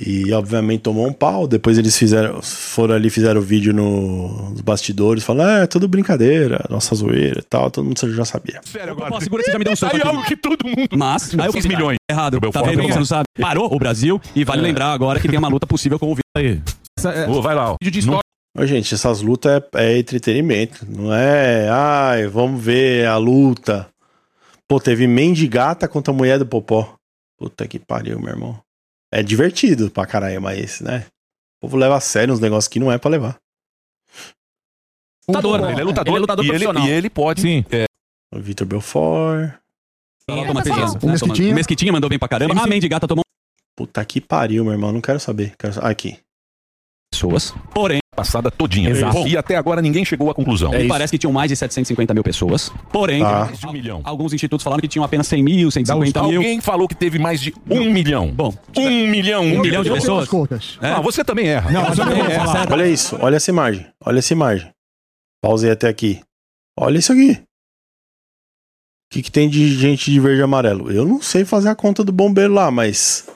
E 0.00 0.32
obviamente 0.32 0.80
tomou 0.82 1.06
um 1.06 1.12
pau. 1.12 1.46
Depois 1.48 1.76
eles 1.78 1.96
fizeram, 1.96 2.40
foram 2.42 2.94
ali, 2.94 3.10
fizeram 3.10 3.40
o 3.40 3.44
vídeo 3.44 3.72
no- 3.72 4.50
nos 4.50 4.60
bastidores, 4.60 5.24
falando: 5.24 5.48
é, 5.50 5.66
tudo 5.66 5.88
brincadeira, 5.88 6.64
nossa 6.70 6.94
zoeira 6.94 7.40
e 7.40 7.42
tal. 7.42 7.70
Todo 7.70 7.84
mundo 7.84 7.98
já 8.14 8.24
sabia. 8.24 8.60
Sério 8.64 8.94
Popó, 8.94 9.20
segura 9.20 9.42
que 9.42 9.46
você 9.46 9.52
já 9.52 9.58
me 9.58 9.64
deu 9.64 9.72
um 9.72 9.76
soco 9.76 9.94
Aí 9.96 10.00
aqui. 10.00 10.08
algo 10.08 10.22
que 10.24 10.36
todo 10.36 10.64
mundo... 10.66 10.88
Mas, 10.96 11.34
aí 11.38 11.46
eu 11.46 11.52
fiz 11.52 11.66
milhões. 11.66 11.96
errado. 12.10 12.34
O 12.36 12.50
Tá 12.50 12.62
vendo 12.62 12.76
ganhou. 12.76 12.92
você 12.92 12.98
não 12.98 13.04
sabe? 13.06 13.24
Parou 13.40 13.72
o 13.74 13.78
Brasil 13.78 14.20
e 14.34 14.44
vale 14.44 14.62
lembrar 14.62 14.92
agora 14.92 15.18
que 15.20 15.28
tem 15.28 15.38
uma 15.38 15.48
luta 15.48 15.66
possível 15.66 15.98
com 15.98 16.12
o 16.12 16.16
Aí. 16.36 16.60
Ô, 17.28 17.40
vai 17.42 17.54
lá. 17.54 17.72
ó. 17.72 17.76
Não 18.06 18.20
Ô, 18.56 18.66
gente, 18.66 18.92
essas 18.94 19.20
lutas 19.22 19.62
é, 19.74 19.84
é 19.94 19.98
entretenimento. 19.98 20.84
Não 20.88 21.12
é, 21.14 21.68
ai, 21.70 22.26
vamos 22.26 22.62
ver 22.62 23.06
a 23.06 23.16
luta. 23.16 23.86
Pô, 24.68 24.78
teve 24.80 25.06
mendigata 25.06 25.86
contra 25.88 26.12
a 26.12 26.16
mulher 26.16 26.38
do 26.38 26.46
Popó. 26.46 26.94
Puta 27.38 27.66
que 27.68 27.78
pariu, 27.78 28.18
meu 28.18 28.30
irmão. 28.30 28.58
É 29.12 29.22
divertido 29.22 29.90
pra 29.90 30.06
caralho, 30.06 30.40
mas, 30.40 30.80
né? 30.80 31.06
O 31.58 31.62
povo 31.66 31.76
leva 31.76 31.96
a 31.96 32.00
sério 32.00 32.32
uns 32.32 32.40
negócios 32.40 32.68
que 32.68 32.78
não 32.78 32.92
é 32.92 32.98
pra 32.98 33.10
levar. 33.10 33.38
Lutador, 35.28 35.60
Ele 35.70 35.80
é 35.80 35.84
lutador, 35.84 36.08
Ele 36.08 36.16
é 36.16 36.20
lutador 36.20 36.44
e, 36.44 36.48
ele, 36.48 36.58
profissional. 36.58 36.86
e 36.88 36.90
ele 36.90 37.10
pode. 37.10 37.40
Sim. 37.42 37.64
é, 37.70 37.84
O 38.34 38.40
Vitor 38.40 38.66
Belfort. 38.66 39.52
Toma 40.26 40.62
pesquisa. 40.62 40.98
O 41.02 41.06
Mesquitinha. 41.10 41.52
O 41.52 41.54
Mesquitinha 41.54 41.92
mandou 41.92 42.08
bem 42.10 42.18
pra 42.18 42.28
caramba. 42.28 42.62
A 42.62 42.66
Mendigata 42.66 43.06
tomou 43.08 43.24
Puta 43.76 44.04
que 44.04 44.20
pariu, 44.20 44.64
meu 44.64 44.72
irmão. 44.72 44.92
Não 44.92 45.00
quero 45.00 45.20
saber. 45.20 45.54
Quero... 45.58 45.84
Aqui. 45.86 46.18
pessoas. 47.12 47.54
Porém, 47.72 48.00
passada 48.18 48.50
todinha. 48.50 48.90
Exato. 48.90 49.26
E 49.28 49.36
até 49.36 49.56
agora 49.56 49.80
ninguém 49.80 50.04
chegou 50.04 50.28
à 50.30 50.34
conclusão. 50.34 50.70
me 50.72 50.88
parece 50.88 51.10
que 51.12 51.18
tinham 51.18 51.32
mais 51.32 51.48
de 51.50 51.56
750 51.56 52.12
mil 52.14 52.22
pessoas. 52.24 52.70
Porém, 52.92 53.20
Tá. 53.22 53.44
Mais 53.46 53.58
de 53.58 53.66
um 53.66 53.72
milhão. 53.72 54.00
alguns 54.04 54.32
institutos 54.32 54.64
falaram 54.64 54.80
que 54.80 54.88
tinham 54.88 55.04
apenas 55.04 55.26
100 55.28 55.42
mil, 55.42 55.70
150 55.70 56.22
mil. 56.24 56.36
Alguém 56.36 56.60
falou 56.60 56.88
que 56.88 56.94
teve 56.96 57.18
mais 57.18 57.40
de 57.40 57.54
um 57.70 57.92
milhão. 57.92 58.28
Bom, 58.32 58.52
Um 58.76 59.06
milhão. 59.06 59.42
um 59.44 59.60
milhão 59.60 59.82
de 59.82 59.90
pessoas. 59.90 60.28
É. 60.82 60.90
Ah, 60.90 61.00
você 61.00 61.24
também 61.24 61.46
erra. 61.48 61.70
Não, 61.70 61.82
não 61.82 62.12
É, 62.26 62.38
falar. 62.38 62.52
certo. 62.52 62.72
Olha 62.72 62.86
isso. 62.88 63.16
Olha 63.20 63.36
essa 63.36 63.50
imagem. 63.50 63.86
Olha 64.04 64.18
essa 64.18 64.32
imagem. 64.32 64.68
Pausei 65.42 65.70
até 65.70 65.88
aqui. 65.88 66.20
Olha 66.78 66.98
isso 66.98 67.12
aqui. 67.12 67.32
O 67.32 69.14
que, 69.14 69.22
que 69.22 69.30
tem 69.30 69.48
de 69.48 69.74
gente 69.78 70.10
de 70.10 70.20
verde 70.20 70.40
e 70.40 70.42
amarelo? 70.44 70.90
Eu 70.92 71.06
não 71.06 71.22
sei 71.22 71.44
fazer 71.44 71.68
a 71.70 71.74
conta 71.74 72.04
do 72.04 72.12
bombeiro 72.12 72.52
lá, 72.52 72.70
mas 72.70 73.26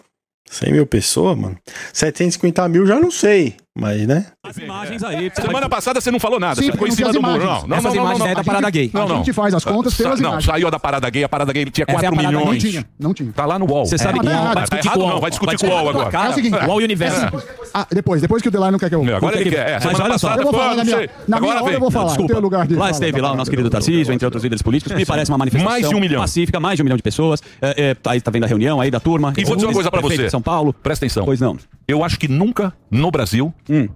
100 0.50 0.72
mil 0.72 0.86
pessoas, 0.86 1.36
mano. 1.38 1.56
750 1.94 2.68
mil 2.68 2.86
já 2.86 3.00
não 3.00 3.10
sei. 3.10 3.56
Mas, 3.74 4.06
né? 4.06 4.26
As 4.44 4.58
imagens 4.58 5.02
aí. 5.02 5.32
Semana 5.34 5.66
passada 5.66 5.98
você 5.98 6.10
não 6.10 6.20
falou 6.20 6.38
nada, 6.38 6.56
Sim, 6.56 6.66
você 6.66 6.72
ficou 6.72 6.86
em 6.86 6.90
cima 6.90 7.10
não 7.10 7.20
do 7.22 7.26
muro. 7.26 7.44
Não, 7.44 7.66
não, 7.66 7.76
Essas 7.78 7.84
não, 7.84 7.94
não, 7.94 8.00
imagens 8.02 8.18
não, 8.18 8.26
aí 8.26 8.34
da 8.34 8.40
não. 8.40 8.44
parada 8.44 8.70
gay. 8.70 8.90
Não, 8.92 9.02
a 9.02 9.08
não. 9.08 9.16
gente 9.16 9.32
faz 9.32 9.54
as 9.54 9.64
contas 9.64 9.94
pelas 9.94 10.18
Sa- 10.18 10.22
Não, 10.22 10.30
imagens. 10.32 10.44
saiu 10.52 10.66
a 10.66 10.70
da 10.70 10.78
parada 10.78 11.08
gay, 11.08 11.24
a 11.24 11.28
parada 11.28 11.52
gay 11.54 11.64
tinha 11.64 11.86
4 11.86 12.04
é 12.04 12.08
a 12.08 12.12
parada- 12.12 12.32
Não 12.32 12.40
milhões. 12.40 12.62
tinha, 12.62 12.86
não 13.00 13.14
tinha. 13.14 13.32
Tá 13.32 13.46
lá 13.46 13.58
no 13.58 13.64
UOL. 13.66 13.86
Você 13.86 13.96
sabe 13.96 14.18
É, 14.18 14.22
que 14.22 14.28
errado. 14.28 14.54
vai 14.54 14.62
discutir 14.62 14.90
com 14.90 15.00
o 15.00 15.08
não, 15.08 15.20
vai 15.20 15.30
discutir 15.30 15.56
com 15.58 15.66
o 15.66 15.70
UOL 15.70 15.88
agora. 15.88 16.16
É 16.26 16.28
o 16.28 16.34
seguinte. 16.34 16.54
UOL 16.54 16.76
Universo. 16.76 17.26
Ah, 17.72 17.86
depois, 17.90 18.20
depois 18.20 18.42
que 18.42 18.48
o 18.48 18.50
Delay 18.50 18.70
não 18.70 18.78
quer 18.78 18.90
que 18.90 18.94
eu... 18.94 19.16
Agora 19.16 19.40
ele 19.40 19.48
quer. 19.50 19.68
É, 19.70 19.72
Mas 19.74 19.82
semana 19.84 20.04
olha 20.04 20.18
só, 20.18 20.28
passada 20.28 20.42
Eu 20.42 20.44
vou 20.52 20.52
falar 20.60 20.70
na 20.70 20.76
não 20.76 20.84
minha, 20.84 20.96
na 21.26 21.40
minha 21.40 21.52
Agora 21.52 21.64
hora 21.64 21.74
eu 21.74 21.80
vou 21.80 21.90
falar. 21.90 22.18
Não 22.18 22.40
lugar 22.40 22.66
de 22.66 22.74
Lá 22.74 22.90
esteve 22.90 23.20
lá 23.22 23.32
o 23.32 23.36
nosso 23.36 23.50
querido 23.50 23.70
Tarcísio, 23.70 24.12
entre 24.12 24.26
outros 24.26 24.42
líderes 24.42 24.60
políticos. 24.60 24.94
Me 24.94 25.06
parece 25.06 25.30
uma 25.30 25.38
manifestação 25.38 25.72
Mais 25.72 25.88
de 25.88 25.94
um 25.94 26.00
milhão. 26.00 26.20
pacífica, 26.20 26.60
mais 26.60 26.76
de 26.76 26.82
um 26.82 26.84
milhão 26.84 26.96
de 26.98 27.02
pessoas. 27.02 27.40
É, 27.62 27.90
é, 27.92 27.96
aí 28.10 28.20
tá 28.20 28.30
vendo 28.30 28.44
a 28.44 28.46
reunião 28.46 28.80
aí 28.82 28.90
da 28.90 29.00
turma. 29.00 29.32
E 29.38 29.44
vou 29.44 29.56
dizer 29.56 29.66
uma 29.68 29.72
coisa 29.72 29.90
pra 29.90 30.02
você. 30.02 30.28
São 30.28 30.42
Paulo. 30.42 30.74
Presta 30.74 31.06
atenção. 31.06 31.24
Pois 31.24 31.40
não. 31.40 31.56
Eu 31.92 32.02
acho 32.02 32.18
que 32.18 32.26
nunca 32.26 32.72
no 32.90 33.10
Brasil, 33.10 33.52
Hum. 33.68 33.88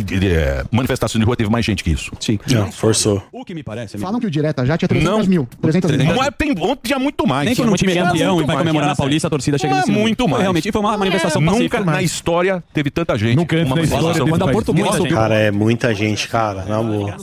É, 0.00 0.64
manifestação 0.70 1.18
de 1.18 1.24
rua, 1.24 1.36
teve 1.36 1.50
mais 1.50 1.64
gente 1.64 1.82
que 1.84 1.90
isso. 1.90 2.12
Sim. 2.20 2.38
Não, 2.50 2.70
forçou. 2.72 3.22
O 3.32 3.44
que 3.44 3.54
me 3.54 3.62
parece, 3.62 3.96
amigo, 3.96 4.06
Falam 4.06 4.20
que 4.20 4.26
o 4.26 4.30
Direta 4.30 4.64
já 4.64 4.76
tinha 4.78 4.88
300 4.88 5.10
Não. 5.10 5.26
mil. 5.26 5.48
300 5.60 5.90
mil. 5.90 6.14
Não 6.14 6.22
é, 6.22 6.30
tem, 6.30 6.52
ontem 6.52 6.80
tinha 6.84 6.98
muito 6.98 7.26
mais. 7.26 7.46
nem 7.46 7.54
quando 7.54 7.72
um 7.72 7.76
time 7.76 7.92
é 7.92 8.02
campeão 8.02 8.34
muito 8.34 8.44
e 8.44 8.46
vai 8.46 8.56
mais. 8.56 8.66
comemorar 8.66 8.88
na 8.90 8.96
Paulista, 8.96 9.26
a 9.26 9.30
torcida 9.30 9.58
chega 9.58 9.74
é 9.74 9.76
nesse 9.76 9.88
número. 9.88 10.02
muito 10.02 10.28
mais. 10.28 10.42
Realmente, 10.42 10.72
foi 10.72 10.80
uma 10.80 10.96
manifestação 10.96 11.44
pacífica. 11.44 11.78
Nunca 11.80 11.90
na 11.90 12.02
história 12.02 12.62
teve 12.72 12.90
tanta 12.90 13.16
gente. 13.18 13.36
Nunca 13.36 13.56
uma 13.56 13.76
na 13.76 13.82
história 13.82 14.02
manifestação. 14.02 14.24
teve 14.24 14.30
Quando 14.30 14.48
a 14.48 14.52
portuguesa 14.52 14.92
subiu. 14.96 15.16
Cara, 15.16 15.34
é 15.34 15.50
muita 15.50 15.94
gente, 15.94 16.28
cara. 16.28 16.64
Na 16.64 16.82
boa. 16.82 17.16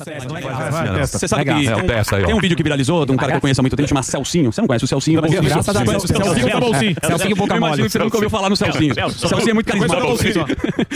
Você 1.05 1.27
sabe 1.27 1.45
que 1.45 1.51
É, 1.51 1.75
o 1.75 2.25
tem, 2.25 2.35
um 2.35 2.39
vídeo 2.39 2.55
que 2.55 2.63
viralizou 2.63 3.05
de 3.05 3.11
um 3.11 3.17
cara 3.17 3.31
que 3.33 3.38
eu 3.38 3.41
conheço 3.41 3.61
há 3.61 3.63
muito 3.63 3.75
tempo, 3.75 3.89
chama 3.89 4.03
Celcinho. 4.03 4.51
Você 4.51 4.61
não 4.61 4.67
conhece 4.67 4.85
o 4.85 4.88
Celcinho? 4.88 5.21
Mas 5.21 5.31
Graças 5.31 5.75
a 5.75 5.83
Deus. 5.83 6.03
Celcinho 6.03 6.49
tá 6.49 6.59
bolsinho. 6.59 6.95
Celcinho 7.05 7.35
boca 7.35 7.53
Eu 7.53 7.57
imagino 7.57 7.77
mole. 7.77 7.89
você 7.89 7.99
nunca 7.99 8.17
ouviu 8.17 8.29
falar 8.29 8.49
no 8.49 8.55
Celcinho. 8.55 8.93
Celcinho 9.11 9.51
é 9.51 9.53
muito 9.53 9.65
carismático. 9.67 10.17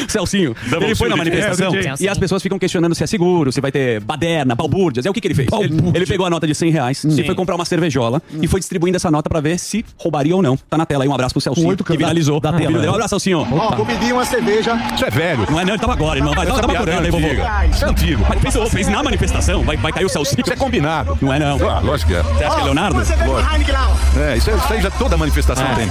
Celcinho. 0.08 0.56
Ele 0.82 0.96
foi 0.96 1.10
na 1.10 1.16
Cine. 1.24 1.63
É, 1.64 1.96
e 2.00 2.08
as 2.10 2.18
pessoas 2.18 2.42
ficam 2.42 2.58
questionando 2.60 2.96
se 2.96 3.04
é 3.04 3.08
seguro, 3.08 3.52
se 3.52 3.62
vai 3.62 3.72
ter 3.72 4.00
baderna, 4.02 4.56
balbúrdias. 4.56 5.06
É 5.06 5.10
o 5.10 5.14
que, 5.14 5.22
que 5.22 5.28
ele 5.28 5.36
fez? 5.36 5.50
Ele, 5.54 5.92
ele 5.94 6.06
pegou 6.06 6.26
a 6.26 6.30
nota 6.30 6.48
de 6.48 6.56
100 6.56 6.72
reais 6.72 7.04
e 7.04 7.24
foi 7.24 7.36
comprar 7.36 7.56
uma 7.56 7.66
cervejola 7.66 8.22
e 8.42 8.48
foi 8.48 8.60
distribuindo 8.60 8.96
essa 8.96 9.10
nota 9.12 9.30
pra 9.30 9.40
ver 9.40 9.58
se 9.60 9.86
roubaria 9.98 10.36
ou 10.36 10.42
não. 10.42 10.58
Tá 10.58 10.78
na 10.78 10.86
tela 10.86 11.04
aí, 11.04 11.10
um 11.10 11.14
abraço 11.14 11.34
pro 11.34 11.42
Celcinho, 11.42 11.78
que 11.78 11.98
viralizou. 11.98 12.40
Da 12.40 12.54
tela. 12.54 12.78
Um 12.78 12.90
abraço, 12.94 13.10
Celcinho. 13.10 13.48
Ó, 13.52 13.76
vou 13.76 13.86
pedir 13.86 14.14
uma 14.14 14.26
cerveja. 14.26 14.76
Isso 14.96 15.06
é 15.06 15.10
velho. 15.10 15.46
Não 15.50 15.60
é 15.60 15.66
não, 15.66 15.74
ele 15.74 15.80
tava 15.80 15.94
agora, 15.94 16.20
irmão. 16.20 16.34
Vai, 16.34 16.46
tava 16.46 16.68
piada 16.68 16.92
é 16.92 16.96
correndo 16.96 17.06
aí, 17.06 17.12
vovô. 17.12 17.28
Isso 17.72 17.86
é 17.86 17.90
antigo. 17.90 18.26
Mas 18.28 18.54
fez, 18.54 18.70
fez 18.70 18.88
na 18.88 19.04
manifestação, 19.04 19.64
vai, 19.64 19.78
vai 19.78 19.92
cair 19.92 20.06
o 20.06 20.10
Celcinho. 20.10 20.42
Isso 20.42 20.54
é 20.54 20.56
combinado. 20.56 21.18
Não 21.22 21.34
é 21.34 21.40
não. 21.40 21.70
Ah, 21.70 21.80
lógico 21.80 22.12
que 22.12 22.18
é. 22.18 22.24
Você 22.24 22.44
acha 22.44 22.56
que 22.56 22.62
é 22.62 22.64
Leonardo? 22.64 23.00
É, 23.00 24.38
isso, 24.38 24.50
é, 24.50 24.56
isso 24.56 24.74
aí 24.74 24.82
já 24.82 24.92
toda 24.92 25.18
manifestação 25.18 25.66
tem. 25.76 25.88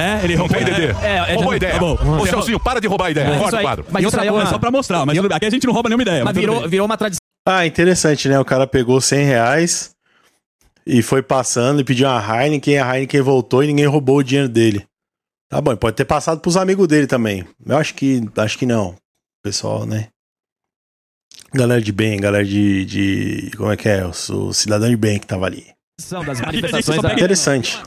É, 0.00 0.20
ele 0.24 0.36
tem, 0.36 0.56
é, 0.56 0.96
é, 1.02 1.32
é, 1.32 1.34
Roubou 1.34 1.50
já- 1.52 1.56
ideia. 1.56 1.72
tá 1.74 1.78
bom. 1.78 1.98
Ô, 2.20 2.26
Celcinho, 2.26 2.58
para 2.60 2.80
de 2.80 2.86
roubar 2.86 3.10
ideia. 3.10 3.28
É, 3.28 3.38
Corta 3.38 3.58
o 3.58 3.60
quadro. 3.60 3.84
Mas 3.90 4.04
isso 4.04 4.20
aí 4.20 4.28
é 4.28 4.46
só 4.46 4.58
pra 4.58 4.70
mostrar, 4.70 5.04
mas 5.14 5.32
aqui 5.32 5.46
a 5.46 5.50
gente 5.50 5.66
não 5.66 5.72
rouba 5.72 5.88
nenhuma 5.88 6.02
ideia. 6.02 6.24
Mas 6.24 6.34
tudo 6.34 6.40
virou, 6.40 6.68
virou 6.68 6.86
uma 6.86 6.96
tradição. 6.96 7.20
Ah, 7.46 7.66
interessante, 7.66 8.28
né? 8.28 8.38
O 8.38 8.44
cara 8.44 8.66
pegou 8.66 9.00
100 9.00 9.24
reais 9.24 9.90
e 10.86 11.02
foi 11.02 11.22
passando 11.22 11.80
e 11.80 11.84
pediu 11.84 12.08
uma 12.08 12.20
Heineken. 12.20 12.78
A 12.78 12.96
Heineken 12.96 13.20
voltou 13.22 13.64
e 13.64 13.66
ninguém 13.66 13.86
roubou 13.86 14.18
o 14.18 14.22
dinheiro 14.22 14.48
dele. 14.48 14.84
Tá 15.48 15.60
bom, 15.60 15.74
pode 15.76 15.96
ter 15.96 16.04
passado 16.04 16.40
pros 16.40 16.56
amigos 16.56 16.86
dele 16.86 17.06
também. 17.06 17.44
Eu 17.66 17.76
acho 17.76 17.94
que, 17.94 18.22
acho 18.36 18.58
que 18.58 18.66
não. 18.66 18.94
Pessoal, 19.42 19.84
né? 19.84 20.08
Galera 21.52 21.80
de 21.80 21.90
bem, 21.90 22.20
galera 22.20 22.44
de. 22.44 22.84
de 22.84 23.50
como 23.56 23.72
é 23.72 23.76
que 23.76 23.88
é? 23.88 24.06
O, 24.06 24.10
o 24.10 24.54
cidadão 24.54 24.88
de 24.88 24.96
bem 24.96 25.18
que 25.18 25.26
tava 25.26 25.46
ali. 25.46 25.66
Das 26.26 26.40
manifestações. 26.40 27.02
da- 27.02 27.12
Interessante. 27.12 27.78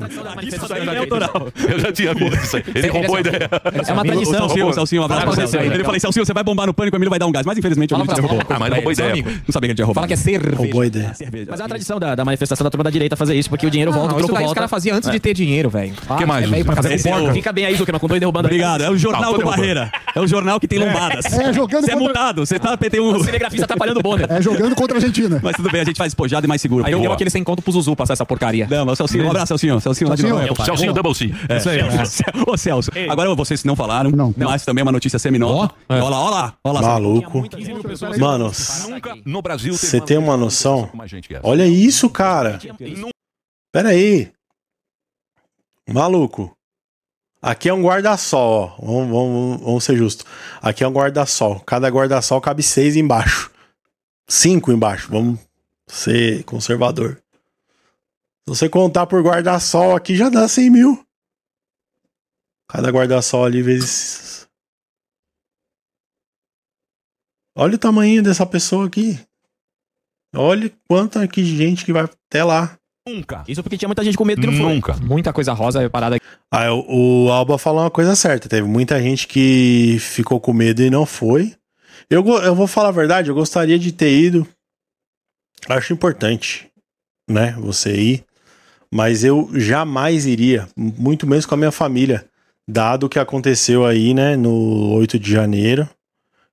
É 0.93 0.98
autoral. 0.98 1.48
Eu 1.70 1.79
já 1.79 1.91
tinha 1.91 2.13
visto 2.13 2.36
isso 2.43 2.58
aí. 2.58 2.63
Ele 2.75 2.88
roubou 2.88 3.15
a 3.15 3.20
ideia. 3.22 3.50
É 3.88 3.93
uma 3.93 4.03
tradição. 4.03 4.34
Celcinho, 4.34 4.67
o 4.67 4.74
Celcinho, 4.74 5.01
um 5.01 5.05
abraço 5.05 5.50
pra 5.50 5.60
aí. 5.62 5.67
Ele 5.67 5.84
falei, 5.84 6.00
Celcinho, 6.00 6.25
você 6.25 6.34
vai 6.34 6.43
bombar 6.43 6.67
no 6.67 6.74
pânico, 6.74 6.96
o 6.96 6.98
Emílio 6.98 7.10
vai 7.10 7.20
dar 7.20 7.25
um 7.27 7.32
gás. 7.32 7.46
Mas 7.46 7.58
infelizmente 7.58 7.93
o 7.93 7.98
Emílio 7.98 8.15
roubou. 8.27 8.41
Ah, 8.50 8.60
mas 8.60 8.74
roubou 8.74 8.91
ideia. 8.91 9.12
amigo. 9.12 9.29
Não 9.29 9.51
sabia 9.51 9.67
que 9.67 9.72
ele 9.72 9.75
tinha 9.75 9.86
roubado. 9.86 9.96
Fala 9.96 10.08
que 10.08 10.13
é 10.13 10.17
cerveja. 10.17 10.55
Roubou 10.58 10.82
a 10.82 10.86
ideia. 10.86 11.13
cerveja. 11.13 11.48
Mas 11.50 11.60
é 11.60 11.63
uma 11.63 11.70
tradição 11.70 12.00
da, 12.00 12.24
manifestação 12.25 12.63
da 12.63 12.70
turma 12.72 12.84
da 12.84 12.89
direita 12.89 13.15
fazer 13.15 13.36
isso, 13.36 13.50
porque 13.50 13.65
o 13.65 13.70
dinheiro 13.72 13.91
volta, 13.91 14.13
o 14.13 14.17
troco 14.17 14.34
daí 14.34 14.46
os 14.46 14.53
caras 14.53 14.70
faziam 14.70 14.98
antes 14.98 15.10
de 15.10 15.20
ter 15.20 15.34
dinheiro, 15.34 15.70
velho. 15.70 15.93
O 16.10 16.15
que 16.15 16.25
mais? 16.25 16.46
É 16.46 16.48
meio 16.48 16.65
pra 16.65 16.75
fazer 16.75 16.93
Esse 16.96 17.08
com 17.10 17.15
é 17.15 17.17
o- 17.17 17.20
porca. 17.22 17.34
Fica 17.34 17.51
bem 17.51 17.65
aí, 17.65 17.75
Zuckerman, 17.75 18.00
com 18.00 18.08
dois 18.08 18.20
derrubando. 18.20 18.48
Obrigado. 18.48 18.84
É 18.84 18.89
o 18.89 18.98
Jornal 18.98 19.38
do. 19.38 19.43
Barreira. 19.43 19.91
É 20.15 20.20
o 20.22 20.27
jornal 20.27 20.60
que 20.60 20.67
tem 20.67 20.79
lombadas. 20.79 21.25
É, 21.25 21.51
jogando 21.53 21.86
Você 21.86 21.91
é 21.91 21.93
contra- 21.93 21.98
multado. 21.98 22.46
Você 22.46 22.60
tá 22.60 22.77
O 23.00 23.15
um... 23.15 23.24
cinegrafista 23.24 23.65
atrapalhando 23.65 24.00
o 24.00 24.03
bonde. 24.03 24.25
É 24.29 24.41
jogando 24.41 24.75
contra 24.75 24.96
a 24.96 25.00
Argentina. 25.00 25.39
Mas 25.43 25.55
tudo 25.58 25.70
bem, 25.72 25.82
a 25.82 25.84
gente 25.84 25.98
faz 25.98 26.12
despojado 26.12 26.46
e 26.46 26.48
mais 26.50 26.62
seguro. 26.62 26.86
Aí 26.86 26.91
eu 26.93 27.00
deu 27.01 27.12
aquele 27.12 27.29
sem 27.29 27.43
conto 27.43 27.62
pro 27.62 27.72
Zuzu 27.72 27.96
passar 28.03 28.13
essa 28.13 28.25
porcaria. 28.25 28.67
Não, 28.69 28.86
mas 28.86 28.93
o 28.93 28.95
Celcinho, 28.98 29.25
um 29.25 29.29
abraço, 29.29 29.48
Celcinho. 29.48 29.79
Celcinho 29.81 30.10
lá 30.10 30.15
de 30.15 30.22
Celcinho. 30.22 30.65
Celcinho 30.65 30.93
Double 30.93 31.15
C. 31.15 31.33
É. 31.50 31.57
Isso 31.57 31.69
aí. 31.69 31.79
Ô, 32.48 32.57
Celso, 32.57 32.91
agora 33.10 33.33
vocês 33.36 33.63
não 33.63 33.75
falaram, 33.75 34.12
Não. 34.12 34.33
mas 34.38 34.63
também 34.65 34.81
é 34.81 34.83
uma 34.86 34.91
notícia 34.91 35.17
seminova. 35.19 35.74
Ó, 35.89 35.95
é. 35.95 36.01
Olha 36.01 36.10
lá, 36.10 36.19
olha 36.22 36.29
lá, 36.31 36.57
olha 36.63 36.74
lá. 36.74 36.81
Maluco. 36.81 37.43
Mano, 38.19 38.51
no 39.25 39.41
Brasil 39.41 39.74
você 39.74 40.00
tem 40.00 40.17
uma 40.17 40.38
noção? 40.38 40.89
Olha 41.41 41.65
isso, 41.67 42.10
cara. 42.10 42.60
Pera 43.72 43.89
aí. 43.89 44.31
Maluco. 45.89 46.55
Aqui 47.41 47.67
é 47.67 47.74
um 47.74 47.83
guarda-sol, 47.83 48.74
ó. 48.79 48.86
Vamos, 48.86 49.10
vamos- 49.12 49.62
vamos 49.62 49.83
ser 49.83 49.98
justos. 49.98 50.25
Aqui 50.62 50.83
é 50.83 50.88
um 50.88 50.91
guarda-sol. 50.93 51.60
Cada 51.65 51.89
guarda-sol 51.89 52.39
cabe 52.39 52.63
seis 52.63 52.95
embaixo. 52.95 53.51
Cinco 54.29 54.72
embaixo. 54.72 55.10
Vamos 55.12 55.39
ser 55.86 56.43
conservador. 56.45 57.19
Se 58.45 58.55
você 58.55 58.69
contar 58.69 59.07
por 59.07 59.23
guarda-sol 59.23 59.95
aqui, 59.95 60.15
já 60.15 60.29
dá 60.29 60.47
100 60.47 60.69
mil. 60.69 61.05
Cada 62.69 62.89
guarda-sol 62.89 63.45
ali 63.45 63.62
vezes. 63.62 64.47
Olha 67.55 67.75
o 67.75 67.79
tamanho 67.79 68.21
dessa 68.21 68.45
pessoa 68.45 68.88
aqui. 68.88 69.19
Olha 70.35 70.71
quanta 70.88 71.27
que 71.27 71.43
gente 71.45 71.85
que 71.85 71.93
vai 71.93 72.03
até 72.03 72.43
lá. 72.43 72.77
Nunca. 73.07 73.43
Isso 73.47 73.62
porque 73.62 73.77
tinha 73.77 73.88
muita 73.88 74.03
gente 74.03 74.17
com 74.17 74.25
medo 74.25 74.41
que 74.41 74.47
não 74.47 74.57
foi. 74.57 74.73
Nunca. 74.73 74.95
Muita 74.97 75.31
coisa 75.31 75.53
rosa 75.53 75.89
parada 75.89 76.15
aqui. 76.15 76.25
Ah, 76.51 76.73
o, 76.73 77.25
o 77.25 77.31
Alba 77.31 77.57
falou 77.57 77.81
uma 77.81 77.91
coisa 77.91 78.15
certa. 78.15 78.50
Teve 78.50 78.67
muita 78.67 79.01
gente 79.01 79.27
que 79.27 79.97
ficou 80.00 80.39
com 80.39 80.51
medo 80.51 80.81
e 80.81 80.89
não 80.89 81.05
foi. 81.05 81.55
Eu, 82.09 82.25
eu 82.41 82.55
vou 82.55 82.67
falar 82.67 82.89
a 82.89 82.93
verdade, 82.93 83.29
eu 83.29 83.35
gostaria 83.35 83.77
de 83.77 83.91
ter 83.91 84.12
ido. 84.12 84.47
Acho 85.69 85.93
importante, 85.93 86.69
né? 87.29 87.53
Você 87.59 87.95
ir. 87.95 88.25
Mas 88.93 89.23
eu 89.23 89.50
jamais 89.55 90.27
iria, 90.27 90.67
muito 90.77 91.25
menos 91.25 91.47
com 91.47 91.55
a 91.55 91.57
minha 91.57 91.71
família. 91.71 92.29
Dado 92.67 93.07
o 93.07 93.09
que 93.09 93.17
aconteceu 93.17 93.88
aí, 93.88 94.13
né, 94.13 94.38
no 94.38 94.93
8 94.93 95.17
de 95.17 95.31
janeiro. 95.31 95.89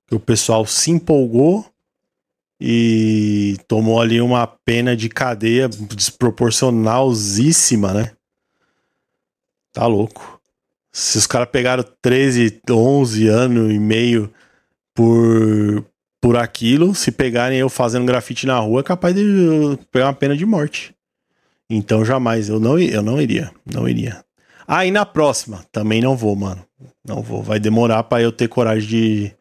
Que 0.07 0.15
o 0.15 0.19
pessoal 0.19 0.65
se 0.65 0.89
empolgou 0.89 1.63
e 2.59 3.57
tomou 3.67 4.01
ali 4.01 4.19
uma 4.19 4.47
pena 4.47 4.97
de 4.97 5.07
cadeia 5.07 5.69
desproporcionalzíssima, 5.69 7.93
né? 7.93 8.11
Tá 9.71 9.85
louco. 9.85 10.41
Se 10.91 11.19
os 11.19 11.27
caras 11.27 11.47
pegaram 11.47 11.85
13, 12.01 12.59
11 12.67 13.27
anos 13.27 13.71
e 13.71 13.77
meio 13.77 14.33
por, 14.95 15.85
por 16.19 16.37
aquilo, 16.37 16.95
se 16.95 17.11
pegarem 17.11 17.59
eu 17.59 17.69
fazendo 17.69 18.07
grafite 18.07 18.47
na 18.47 18.57
rua, 18.57 18.79
é 18.79 18.83
capaz 18.83 19.13
de 19.13 19.21
pegar 19.91 20.07
uma 20.07 20.13
pena 20.13 20.35
de 20.35 20.43
morte. 20.43 20.95
Então 21.73 22.03
jamais, 22.03 22.49
eu 22.49 22.59
não, 22.59 22.77
eu 22.77 23.01
não 23.01 23.21
iria, 23.21 23.49
não 23.65 23.87
iria. 23.87 24.23
Ah, 24.67 24.85
e 24.85 24.91
na 24.91 25.05
próxima, 25.05 25.63
também 25.71 26.01
não 26.01 26.17
vou, 26.17 26.35
mano. 26.35 26.61
Não 27.05 27.21
vou, 27.21 27.41
vai 27.41 27.59
demorar 27.59 28.03
pra 28.03 28.21
eu 28.21 28.31
ter 28.31 28.49
coragem 28.49 28.87
de, 28.87 29.31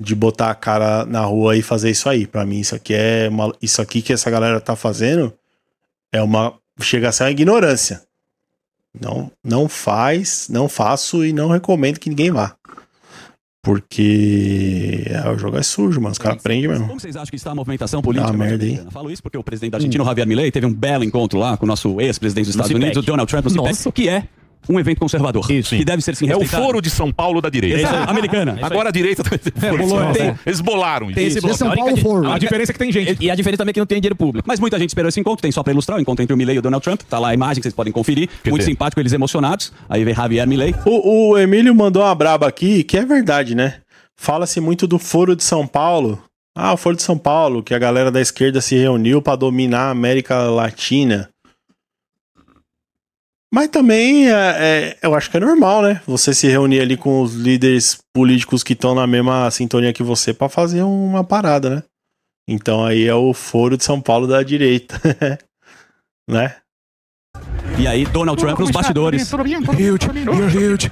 de 0.00 0.14
botar 0.14 0.50
a 0.50 0.54
cara 0.54 1.04
na 1.04 1.20
rua 1.22 1.56
e 1.56 1.62
fazer 1.62 1.90
isso 1.90 2.08
aí. 2.08 2.28
Pra 2.28 2.46
mim, 2.46 2.60
isso 2.60 2.76
aqui 2.76 2.94
é 2.94 3.28
uma, 3.28 3.52
isso 3.60 3.82
aqui 3.82 4.00
que 4.02 4.12
essa 4.12 4.30
galera 4.30 4.60
tá 4.60 4.76
fazendo 4.76 5.34
é 6.12 6.22
uma 6.22 6.54
chega 6.80 7.08
a 7.08 7.12
ser 7.12 7.24
uma 7.24 7.30
ignorância. 7.32 8.02
Não, 8.98 9.32
não 9.42 9.68
faz, 9.68 10.46
não 10.48 10.68
faço 10.68 11.24
e 11.24 11.32
não 11.32 11.48
recomendo 11.48 11.98
que 11.98 12.08
ninguém 12.08 12.30
vá. 12.30 12.54
Porque 13.64 15.04
é, 15.06 15.26
o 15.30 15.38
jogo 15.38 15.56
é 15.56 15.62
sujo, 15.62 15.98
mano. 15.98 16.12
Os 16.12 16.18
caras 16.18 16.42
prendem 16.42 16.68
mesmo. 16.68 16.86
Como 16.86 17.00
vocês 17.00 17.16
acham 17.16 17.30
que 17.30 17.36
está 17.36 17.52
a 17.52 17.54
movimentação 17.54 18.02
política? 18.02 18.28
Ah, 18.28 18.32
merda, 18.32 18.52
hein? 18.62 18.72
norte-americana? 18.72 18.90
Falo 18.90 19.10
isso 19.10 19.22
porque 19.22 19.38
o 19.38 19.42
presidente 19.42 19.72
da 19.72 19.78
Argentina, 19.78 20.04
o 20.04 20.06
Javier 20.06 20.26
Milei, 20.26 20.52
teve 20.52 20.66
um 20.66 20.72
belo 20.72 21.02
encontro 21.02 21.38
lá 21.38 21.56
com 21.56 21.64
o 21.64 21.68
nosso 21.68 21.98
ex-presidente 21.98 22.44
dos 22.44 22.54
Estados. 22.54 22.70
Unidos, 22.70 22.98
o 22.98 23.02
Donald 23.02 23.28
Trump, 23.28 23.46
no 23.46 23.50
CIPEC, 23.50 23.92
que 23.92 24.08
é 24.08 24.28
um 24.68 24.78
evento 24.80 24.98
conservador. 24.98 25.50
Isso. 25.50 25.76
Que 25.76 25.84
deve 25.84 26.02
ser 26.02 26.14
sim 26.16 26.28
É 26.28 26.34
o 26.34 26.40
respeitado. 26.40 26.62
foro 26.64 26.80
de 26.80 26.90
São 26.90 27.12
Paulo 27.12 27.40
da 27.40 27.48
É 27.48 27.50
direita. 27.50 27.76
isso 27.82 27.86
aí, 27.94 28.04
americana. 28.08 28.58
Agora 28.62 28.88
a 28.88 28.92
direita 28.92 29.22
bolou, 29.60 30.12
Tem- 30.12 30.28
é. 30.28 30.34
Eles 30.46 30.60
bolaram 30.60 31.06
isso. 31.06 31.14
Tem 31.14 31.26
esse 31.26 31.40
bloco. 31.40 31.52
De 31.54 31.58
São 31.58 31.68
A 31.68 31.72
única 31.72 31.84
Paulo 31.86 32.00
for. 32.24 32.26
A 32.32 32.38
diferença 32.38 32.70
é 32.70 32.74
que 32.74 32.78
tem 32.78 32.92
gente. 32.92 33.16
E 33.20 33.30
a 33.30 33.34
diferença 33.34 33.58
também 33.58 33.70
é 33.70 33.74
que 33.74 33.80
não 33.80 33.86
tem 33.86 34.00
dinheiro 34.00 34.16
público. 34.16 34.46
Mas 34.48 34.58
muita 34.60 34.78
gente 34.78 34.90
esperou 34.90 35.08
esse 35.08 35.20
encontro, 35.20 35.42
tem 35.42 35.52
só 35.52 35.62
pra 35.62 35.72
ilustrar 35.72 35.98
o 35.98 36.00
encontro 36.00 36.22
entre 36.22 36.32
o 36.34 36.36
Milley 36.36 36.56
e 36.56 36.58
o 36.58 36.62
Donald 36.62 36.82
Trump. 36.82 37.00
Tá 37.02 37.18
lá 37.18 37.28
a 37.28 37.34
imagem 37.34 37.56
que 37.56 37.62
vocês 37.62 37.74
podem 37.74 37.92
conferir. 37.92 38.28
Muito 38.44 38.58
dizer- 38.58 38.70
simpático, 38.70 39.00
eles 39.00 39.12
emocionados. 39.12 39.72
Aí 39.88 40.04
vem 40.04 40.14
Javier 40.14 40.46
Milley. 40.46 40.74
O, 40.86 41.30
o 41.32 41.38
Emílio 41.38 41.74
mandou 41.74 42.02
uma 42.02 42.14
braba 42.14 42.46
aqui, 42.48 42.82
que 42.84 42.96
é 42.96 43.04
verdade, 43.04 43.54
né? 43.54 43.76
Fala-se 44.16 44.60
muito 44.60 44.86
do 44.86 44.98
Foro 44.98 45.34
de 45.34 45.42
São 45.42 45.66
Paulo. 45.66 46.22
Ah, 46.56 46.72
o 46.72 46.76
Foro 46.76 46.94
de 46.94 47.02
São 47.02 47.18
Paulo, 47.18 47.62
que 47.64 47.74
a 47.74 47.78
galera 47.80 48.12
da 48.12 48.20
esquerda 48.20 48.60
se 48.60 48.76
reuniu 48.76 49.20
pra 49.20 49.34
dominar 49.34 49.88
a 49.88 49.90
América 49.90 50.38
Latina. 50.44 51.28
Mas 53.54 53.68
também 53.68 54.28
é, 54.28 54.32
é, 54.32 54.98
eu 55.00 55.14
acho 55.14 55.30
que 55.30 55.36
é 55.36 55.40
normal, 55.40 55.80
né? 55.80 56.02
Você 56.08 56.34
se 56.34 56.48
reunir 56.48 56.80
ali 56.80 56.96
com 56.96 57.22
os 57.22 57.34
líderes 57.34 57.96
políticos 58.12 58.64
que 58.64 58.72
estão 58.72 58.96
na 58.96 59.06
mesma 59.06 59.48
sintonia 59.48 59.92
que 59.92 60.02
você 60.02 60.34
pra 60.34 60.48
fazer 60.48 60.82
uma 60.82 61.22
parada, 61.22 61.76
né? 61.76 61.82
Então 62.48 62.84
aí 62.84 63.06
é 63.06 63.14
o 63.14 63.32
foro 63.32 63.76
de 63.76 63.84
São 63.84 64.00
Paulo 64.00 64.26
da 64.26 64.42
direita, 64.42 65.00
né? 66.28 66.56
E 67.76 67.88
aí, 67.88 68.04
Donald 68.06 68.40
Trump 68.40 68.58
nos 68.60 68.70
bastidores. 68.70 69.30
Huge, 69.32 69.44
you're 69.76 70.46
huge. 70.46 70.90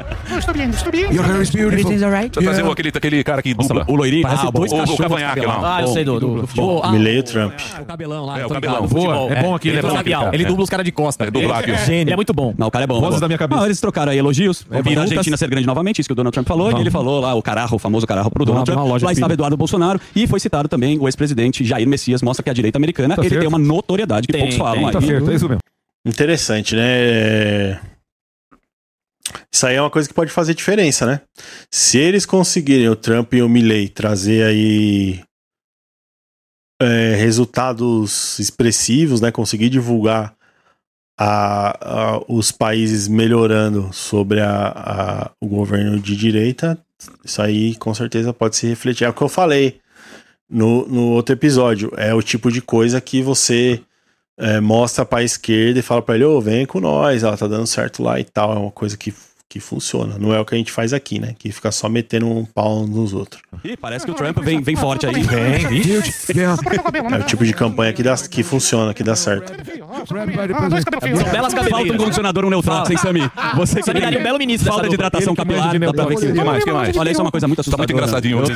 Your 1.13 1.25
hair 1.25 1.43
is 1.43 1.51
beautiful. 1.51 1.93
Você 1.93 2.43
fazia 2.45 2.71
aquele, 2.73 2.89
aquele 2.89 3.25
cara 3.25 3.41
que 3.41 3.55
dubla. 3.55 3.85
O 3.87 3.95
loirinho. 3.95 4.23
Parece 4.23 4.47
Ah, 4.47 4.51
dois 4.51 4.73
o- 4.73 4.75
o 4.75 4.79
cachorros 4.79 5.01
cavanhaque 5.01 5.41
de 5.41 5.47
lá. 5.47 5.53
cabelão. 5.55 5.73
Ah, 5.75 5.81
eu 5.83 5.87
sei 5.89 6.05
do, 6.05 6.19
do, 6.19 6.41
do 6.41 6.47
futebol. 6.47 6.81
Ah, 6.83 6.91
Milley 6.91 7.23
Trump. 7.23 7.53
o 7.81 7.85
cabelão 7.85 8.27
lá. 8.27 8.41
É, 8.41 8.47
o 8.47 8.49
cabelão, 8.49 8.89
futebol. 8.89 9.31
É 9.31 9.43
bom 9.43 9.55
aqui, 9.55 9.69
ele 9.69 9.77
é 9.77 9.79
Ele 9.79 9.87
bom 9.87 9.93
é 9.93 9.97
labial. 9.97 10.23
labial. 10.25 10.35
Ele 10.35 10.45
dubla 10.45 10.65
os 10.65 10.71
caras 10.71 10.85
de 10.85 10.91
costa. 10.93 11.25
É, 11.25 11.31
dublar 11.31 11.61
aqui. 11.61 11.75
Gênio. 11.87 12.03
Ele 12.03 12.13
é 12.13 12.17
muito 12.17 12.33
bom. 12.33 12.53
Não, 12.59 12.67
o 12.67 12.71
cara 12.71 12.85
é 12.85 12.87
bom. 12.87 13.01
Vozes 13.01 13.15
é 13.15 13.17
bom. 13.17 13.21
da 13.21 13.29
minha 13.29 13.39
cabeça. 13.39 13.65
Eles 13.65 13.81
trocaram 13.81 14.11
aí 14.13 14.19
elogios. 14.19 14.67
É, 14.71 14.83
Vira 14.83 15.01
a 15.03 15.05
Argentina 15.05 15.37
ser 15.37 15.49
grande 15.49 15.67
novamente, 15.67 16.01
isso 16.01 16.09
que 16.09 16.13
o 16.13 16.17
Donald 16.17 16.33
Trump 16.35 16.49
falou. 16.49 16.73
E 16.77 16.81
ele 16.81 16.91
falou 16.91 17.21
lá, 17.21 17.33
o 17.35 17.43
cararro, 17.43 17.77
o 17.77 17.79
famoso 17.79 18.07
cararro 18.07 18.31
pro 18.31 18.45
Donald 18.45 18.67
Trump. 18.71 19.03
Lá 19.03 19.13
estava. 19.13 19.33
Eduardo 19.33 19.57
Bolsonaro. 19.57 20.01
E 20.17 20.27
foi 20.27 20.41
citado 20.41 20.69
também 20.69 20.99
o 20.99 21.07
ex-presidente 21.09 21.65
Jair 21.65 21.87
Messias. 21.89 22.23
Mostra 22.23 22.43
que 22.43 22.51
a 22.51 22.53
direita 22.53 22.77
americana, 22.79 23.15
Tá 23.17 23.25
ele 23.25 23.39
tem 23.39 23.49
uma 23.49 23.59
notoriedade 23.59 24.27
que 24.27 24.37
poucos 24.37 24.57
falam. 24.57 24.87
aí. 24.89 24.93
Tá 24.93 25.01
certo, 25.01 25.31
é 25.31 25.35
isso 25.35 25.49
mesmo. 25.49 25.61
Interessante, 26.05 26.75
né? 26.75 27.81
Isso 29.53 29.67
aí 29.67 29.77
é 29.77 29.81
uma 29.81 29.91
coisa 29.91 30.09
que 30.09 30.15
pode 30.15 30.31
fazer 30.33 30.55
diferença, 30.55 31.07
né? 31.07 31.21
Se 31.71 31.99
eles 31.99 32.27
conseguirem, 32.27 32.89
o 32.89 32.97
Trump 32.97 33.33
e 33.35 33.43
o 33.43 33.49
Milley, 33.49 33.89
trazer 33.89 34.45
aí 34.45 35.23
é, 36.81 37.15
resultados 37.15 38.39
expressivos, 38.41 39.21
né? 39.21 39.31
Conseguir 39.31 39.69
divulgar 39.69 40.35
a- 41.17 42.17
a- 42.17 42.25
os 42.29 42.51
países 42.51 43.07
melhorando 43.07 43.93
sobre 43.93 44.41
a- 44.41 45.31
o 45.41 45.47
governo 45.47 46.01
de 46.01 46.17
direita, 46.17 46.77
isso 47.25 47.41
aí 47.41 47.77
com 47.77 47.95
certeza 47.95 48.33
pode 48.33 48.57
se 48.57 48.67
refletir. 48.67 49.05
É 49.05 49.09
o 49.09 49.15
que 49.15 49.23
eu 49.23 49.29
falei 49.29 49.81
no, 50.51 50.85
no 50.89 51.03
outro 51.11 51.35
episódio. 51.35 51.93
É 51.97 52.13
o 52.13 52.23
tipo 52.23 52.51
de 52.51 52.61
coisa 52.61 53.01
que 53.01 53.23
você 53.23 53.81
é, 54.39 54.61
mostra 54.61 55.05
pra 55.05 55.23
esquerda 55.23 55.79
e 55.79 55.83
fala 55.83 56.03
pra 56.03 56.15
ele, 56.15 56.25
ô, 56.25 56.41
vem 56.41 56.67
com 56.67 56.81
nós, 56.81 57.23
ó, 57.25 57.37
tá 57.37 57.47
dando 57.47 57.67
certo 57.67 58.03
lá 58.03 58.19
e 58.19 58.25
tal. 58.25 58.53
É 58.55 58.59
uma 58.59 58.71
coisa 58.71 58.97
que, 58.97 59.15
que 59.53 59.61
funciona. 59.61 60.17
Não 60.19 60.33
é 60.33 60.41
o 60.41 60.47
que 60.47 60.55
a 60.55 60.59
gente 60.59 60.73
faz 60.73 60.95
aqui, 60.95 61.19
né? 61.19 61.35
Que 61.39 61.53
fica 61.53 61.71
só 61.71 61.87
metendo 61.87 62.27
um 62.27 62.43
pau 62.43 62.87
nos 62.87 63.13
outros. 63.13 63.43
Ih, 63.63 63.77
parece 63.77 64.07
que 64.07 64.11
o 64.11 64.15
Trump 64.15 64.39
vem, 64.41 64.63
vem 64.63 64.75
forte 64.77 65.05
aí. 65.07 65.13
Vem. 65.23 65.83
É 67.13 67.19
o 67.19 67.23
tipo 67.25 67.45
de 67.45 67.53
campanha 67.53 67.93
que, 67.93 68.03
dá, 68.03 68.17
que 68.17 68.43
funciona, 68.43 68.95
que 68.95 69.03
dá 69.05 69.15
certo. 69.15 69.53
São 69.53 70.17
belas 71.31 71.53
Falta 71.53 71.61
um 71.61 71.71
cabeleiras. 71.71 71.97
condicionador, 72.03 72.45
um 72.47 72.51
Neutrox, 72.51 72.91
hein, 72.91 72.97
Sami? 72.97 73.31
Você 73.57 73.83
que 73.83 73.93
daria 73.93 74.19
um 74.19 74.23
belo 74.23 74.39
ministro 74.39 74.71
Falta 74.73 74.89
de 74.89 74.95
hidratação 74.95 75.35
capilar. 75.35 75.79
dá 75.79 75.93
pra 75.93 76.05
ver 76.07 76.17
que- 76.17 76.33
mais, 76.45 76.65
que 76.65 76.73
mais? 76.73 76.97
Olha, 76.97 77.11
isso 77.11 77.21
é 77.21 77.25
uma 77.25 77.31
coisa 77.31 77.47
muito 77.47 77.63
Tá 77.63 77.77
muito 77.77 77.93
assustadora. 77.93 77.93
engraçadinho 77.93 78.37
Como 78.39 78.49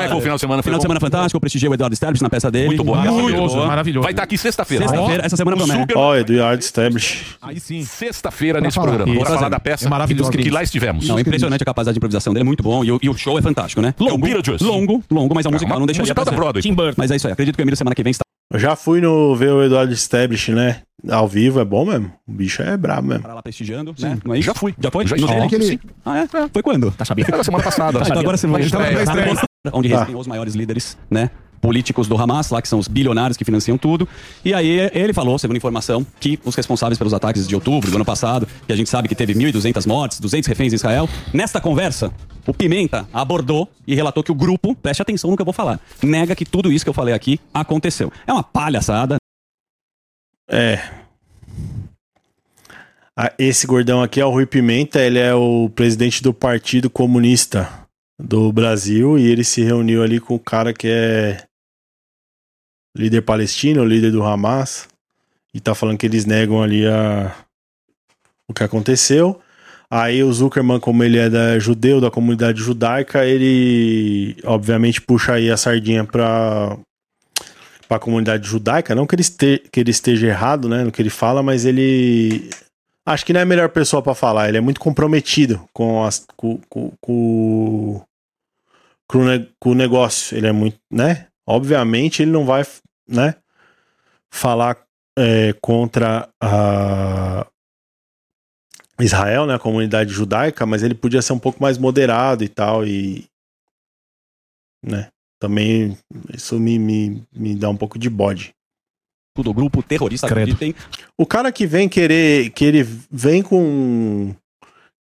é 0.00 0.16
o 0.16 0.20
final 0.20 0.34
de 0.36 0.40
semana? 0.40 0.62
Foi 0.62 0.70
Final 0.70 0.78
de 0.78 0.82
bom? 0.82 0.82
semana 0.82 1.00
fantástico. 1.00 1.36
Eu 1.36 1.40
prestigiei 1.40 1.70
o 1.70 1.74
Eduardo 1.74 1.94
Sterblich 1.94 2.22
na 2.22 2.30
peça 2.30 2.50
dele. 2.50 2.66
Muito 2.66 2.84
boa. 2.84 2.98
Maravilhoso, 2.98 3.56
Muito 3.56 3.68
maravilhoso. 3.68 4.02
Vai 4.02 4.12
estar 4.12 4.22
aqui 4.24 4.36
sexta-feira. 4.36 4.88
Sexta-feira, 4.88 5.24
essa 5.24 5.36
semana 5.36 5.56
O 5.56 5.66
promete. 5.66 5.92
Ó, 5.96 6.16
Eduardo 6.16 6.62
Establish. 6.62 7.36
Aí 7.40 7.60
sim. 7.60 7.84
Sexta-feira 7.84 8.60
nesse 8.60 8.80
programa. 8.80 9.12
Bora 9.14 9.30
falar 9.34 9.48
da 9.48 9.60
peça 9.60 9.86
É 9.86 9.88
maravilhoso. 9.88 10.31
Que, 10.38 10.50
lá 10.50 10.62
estivemos. 10.62 11.06
Não, 11.08 11.18
é 11.18 11.20
impressionante 11.20 11.62
a 11.62 11.64
capacidade 11.64 11.94
de 11.94 11.98
improvisação 11.98 12.32
dele, 12.32 12.42
é 12.42 12.44
muito 12.44 12.62
bom. 12.62 12.84
E 12.84 12.92
o, 12.92 12.98
e 13.02 13.08
o 13.08 13.16
show 13.16 13.38
é 13.38 13.42
fantástico, 13.42 13.80
né? 13.82 13.94
É 13.98 14.02
Longo, 14.02 14.18
Beetlejuice. 14.18 14.64
longo, 14.64 15.02
longo, 15.10 15.34
mas 15.34 15.46
a 15.46 15.50
musical 15.50 15.78
não 15.78 15.86
deixa 15.86 15.98
de 15.98 16.02
musical 16.02 16.24
da 16.24 16.30
aparecer. 16.30 16.40
Broadway. 16.42 16.62
Tim 16.62 16.74
Burton. 16.74 16.94
Mas 16.96 17.10
é 17.10 17.16
isso 17.16 17.26
aí. 17.26 17.32
Acredito 17.32 17.56
que 17.56 17.62
o 17.62 17.64
Emílio 17.64 17.76
semana 17.76 17.94
que 17.94 18.02
vem 18.02 18.10
está 18.10 18.22
Eu 18.52 18.58
já 18.58 18.76
fui 18.76 19.00
no 19.00 19.34
ver 19.36 19.52
o 19.52 19.62
Eduardo 19.62 19.92
Establish, 19.92 20.50
né? 20.52 20.80
Ao 21.10 21.26
vivo, 21.26 21.58
é 21.60 21.64
bom 21.64 21.84
mesmo. 21.84 22.12
O 22.28 22.32
bicho 22.32 22.62
é 22.62 22.76
brabo 22.76 23.08
mesmo. 23.08 23.26
lá 23.26 23.42
prestigiando, 23.42 23.94
né? 23.98 24.18
Não 24.24 24.34
é 24.34 24.38
isso? 24.38 24.46
Já 24.46 24.54
fui. 24.54 24.74
Já 24.78 24.90
foi? 24.90 25.06
Já 25.06 25.16
No 25.16 25.24
estive. 25.24 25.42
Aquele- 25.46 25.80
Ah, 26.04 26.18
é? 26.20 26.28
Foi 26.52 26.62
quando? 26.62 26.90
Tá 26.92 27.04
sabendo? 27.04 27.28
Era 27.34 27.42
semana 27.42 27.64
passada. 27.64 27.98
Ah, 27.98 28.02
então 28.06 28.20
agora 28.20 28.36
você 28.36 28.46
vai. 28.46 28.62
Tá 28.68 28.78
na 28.78 29.72
Onde 29.72 29.88
Tá. 29.88 29.98
residem 30.00 30.16
os 30.20 30.26
maiores 30.26 30.54
líderes, 30.54 30.96
né? 31.10 31.30
Políticos 31.62 32.08
do 32.08 32.20
Hamas, 32.20 32.50
lá 32.50 32.60
que 32.60 32.66
são 32.66 32.80
os 32.80 32.88
bilionários 32.88 33.36
que 33.36 33.44
financiam 33.44 33.78
tudo. 33.78 34.06
E 34.44 34.52
aí 34.52 34.90
ele 34.92 35.12
falou, 35.12 35.38
segundo 35.38 35.56
informação, 35.56 36.04
que 36.18 36.38
os 36.44 36.56
responsáveis 36.56 36.98
pelos 36.98 37.14
ataques 37.14 37.46
de 37.46 37.54
outubro 37.54 37.88
do 37.88 37.94
ano 37.94 38.04
passado, 38.04 38.48
que 38.66 38.72
a 38.72 38.76
gente 38.76 38.90
sabe 38.90 39.08
que 39.08 39.14
teve 39.14 39.32
1.200 39.32 39.86
mortes, 39.86 40.18
200 40.18 40.48
reféns 40.48 40.72
em 40.72 40.76
Israel, 40.76 41.08
nesta 41.32 41.60
conversa, 41.60 42.12
o 42.44 42.52
Pimenta 42.52 43.08
abordou 43.12 43.70
e 43.86 43.94
relatou 43.94 44.24
que 44.24 44.32
o 44.32 44.34
grupo, 44.34 44.74
preste 44.74 45.00
atenção 45.00 45.30
no 45.30 45.36
que 45.36 45.42
eu 45.42 45.46
vou 45.46 45.54
falar, 45.54 45.78
nega 46.02 46.34
que 46.34 46.44
tudo 46.44 46.72
isso 46.72 46.84
que 46.84 46.88
eu 46.88 46.94
falei 46.94 47.14
aqui 47.14 47.38
aconteceu. 47.54 48.12
É 48.26 48.32
uma 48.32 48.42
palhaçada. 48.42 49.18
É. 50.50 50.80
Ah, 53.16 53.32
Esse 53.38 53.68
gordão 53.68 54.02
aqui 54.02 54.20
é 54.20 54.24
o 54.24 54.30
Rui 54.30 54.46
Pimenta, 54.46 55.00
ele 55.00 55.20
é 55.20 55.32
o 55.32 55.70
presidente 55.70 56.22
do 56.22 56.34
Partido 56.34 56.90
Comunista 56.90 57.68
do 58.18 58.52
Brasil 58.52 59.18
e 59.18 59.26
ele 59.26 59.44
se 59.44 59.62
reuniu 59.62 60.02
ali 60.02 60.18
com 60.18 60.34
o 60.34 60.40
cara 60.40 60.72
que 60.72 60.88
é 60.88 61.44
líder 62.96 63.22
palestino, 63.22 63.84
líder 63.84 64.10
do 64.10 64.22
Hamas, 64.22 64.88
e 65.54 65.60
tá 65.60 65.74
falando 65.74 65.98
que 65.98 66.06
eles 66.06 66.24
negam 66.24 66.62
ali 66.62 66.86
a... 66.86 67.34
o 68.48 68.54
que 68.54 68.64
aconteceu. 68.64 69.40
Aí 69.90 70.22
o 70.24 70.32
Zuckerman, 70.32 70.80
como 70.80 71.04
ele 71.04 71.18
é 71.18 71.28
da 71.28 71.58
judeu, 71.58 72.00
da 72.00 72.10
comunidade 72.10 72.60
judaica, 72.60 73.26
ele 73.26 74.36
obviamente 74.44 75.02
puxa 75.02 75.34
aí 75.34 75.50
a 75.50 75.56
sardinha 75.56 76.02
para 76.04 76.78
a 77.90 77.98
comunidade 77.98 78.48
judaica, 78.48 78.94
não 78.94 79.06
que 79.06 79.14
ele, 79.14 79.20
este, 79.20 79.62
que 79.70 79.80
ele 79.80 79.90
esteja 79.90 80.26
errado, 80.26 80.66
né, 80.66 80.82
no 80.82 80.90
que 80.90 81.02
ele 81.02 81.10
fala, 81.10 81.42
mas 81.42 81.66
ele 81.66 82.48
acho 83.04 83.26
que 83.26 83.32
não 83.32 83.40
é 83.40 83.42
a 83.42 83.46
melhor 83.46 83.68
pessoa 83.68 84.02
para 84.02 84.14
falar. 84.14 84.48
Ele 84.48 84.58
é 84.58 84.60
muito 84.60 84.80
comprometido 84.80 85.62
com, 85.72 86.04
as, 86.04 86.24
com, 86.36 86.58
com, 86.68 86.92
com, 87.00 88.02
com 89.06 89.70
o 89.70 89.74
negócio. 89.74 90.36
Ele 90.36 90.46
é 90.46 90.52
muito, 90.52 90.78
né? 90.90 91.26
Obviamente 91.46 92.22
ele 92.22 92.30
não 92.30 92.44
vai, 92.44 92.64
né, 93.08 93.34
falar 94.30 94.78
é, 95.18 95.52
contra 95.60 96.28
a 96.40 97.46
Israel, 99.00 99.46
né, 99.46 99.54
a 99.54 99.58
comunidade 99.58 100.12
judaica, 100.12 100.64
mas 100.64 100.82
ele 100.82 100.94
podia 100.94 101.20
ser 101.22 101.32
um 101.32 101.38
pouco 101.38 101.60
mais 101.60 101.78
moderado 101.78 102.44
e 102.44 102.48
tal 102.48 102.86
e, 102.86 103.26
né? 104.84 105.08
Também 105.40 105.98
isso 106.32 106.58
me, 106.60 106.78
me, 106.78 107.22
me 107.32 107.56
dá 107.56 107.68
um 107.68 107.76
pouco 107.76 107.98
de 107.98 108.08
bode. 108.08 108.54
Tudo 109.34 109.52
grupo 109.52 109.82
terrorista 109.82 110.28
Credo. 110.28 110.52
acreditem. 110.52 110.74
O 111.18 111.26
cara 111.26 111.50
que 111.50 111.66
vem 111.66 111.88
querer, 111.88 112.50
que 112.50 112.64
ele 112.64 112.84
vem 113.10 113.42
com 113.42 114.34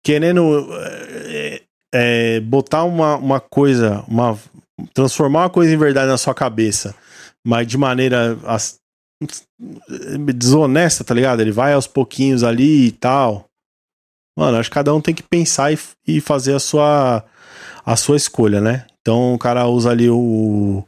querendo 0.03 0.67
é, 0.73 1.63
é, 1.93 2.41
botar 2.41 2.85
uma, 2.85 3.17
uma 3.17 3.39
coisa, 3.39 4.03
uma 4.09 4.39
transformar 4.95 5.43
uma 5.45 5.51
coisa 5.51 5.73
em 5.73 5.79
verdade 5.79 6.09
na 6.09 6.19
sua 6.19 6.35
cabeça, 6.35 6.95
mas 7.47 7.67
de 7.67 7.77
maneira 7.79 8.39
as- 8.45 8.79
desonesta, 10.35 11.05
tá 11.05 11.15
ligado? 11.15 11.41
Ele 11.41 11.53
vai 11.53 11.73
aos 11.73 11.87
pouquinhos 11.87 12.43
ali 12.43 12.87
e 12.87 12.93
tal. 12.93 13.47
Mano, 14.39 14.59
acho 14.59 14.71
que 14.71 14.75
cada 14.75 14.95
um 14.95 15.01
tem 15.01 15.15
que 15.15 15.23
pensar 15.23 15.73
e, 15.73 15.79
e 16.07 16.21
fazer 16.21 16.55
a 16.55 16.61
sua 16.61 17.25
a 17.85 17.97
sua 17.97 18.17
escolha, 18.17 18.61
né? 18.61 18.87
Então 19.01 19.35
o 19.35 19.39
cara 19.39 19.67
usa 19.67 19.91
ali 19.91 20.09
o 20.09 20.85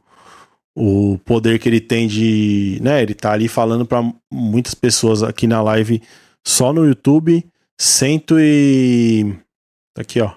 o 0.74 1.18
poder 1.26 1.58
que 1.58 1.68
ele 1.68 1.80
tem 1.82 2.08
de, 2.08 2.78
né, 2.80 3.02
ele 3.02 3.12
tá 3.14 3.32
ali 3.32 3.46
falando 3.46 3.84
para 3.84 4.00
muitas 4.32 4.72
pessoas 4.74 5.22
aqui 5.22 5.46
na 5.46 5.60
live 5.60 6.02
só 6.46 6.72
no 6.72 6.86
YouTube, 6.86 7.46
cento 7.78 8.38
e 8.40 9.36
tá 9.94 10.00
aqui, 10.00 10.18
ó. 10.22 10.32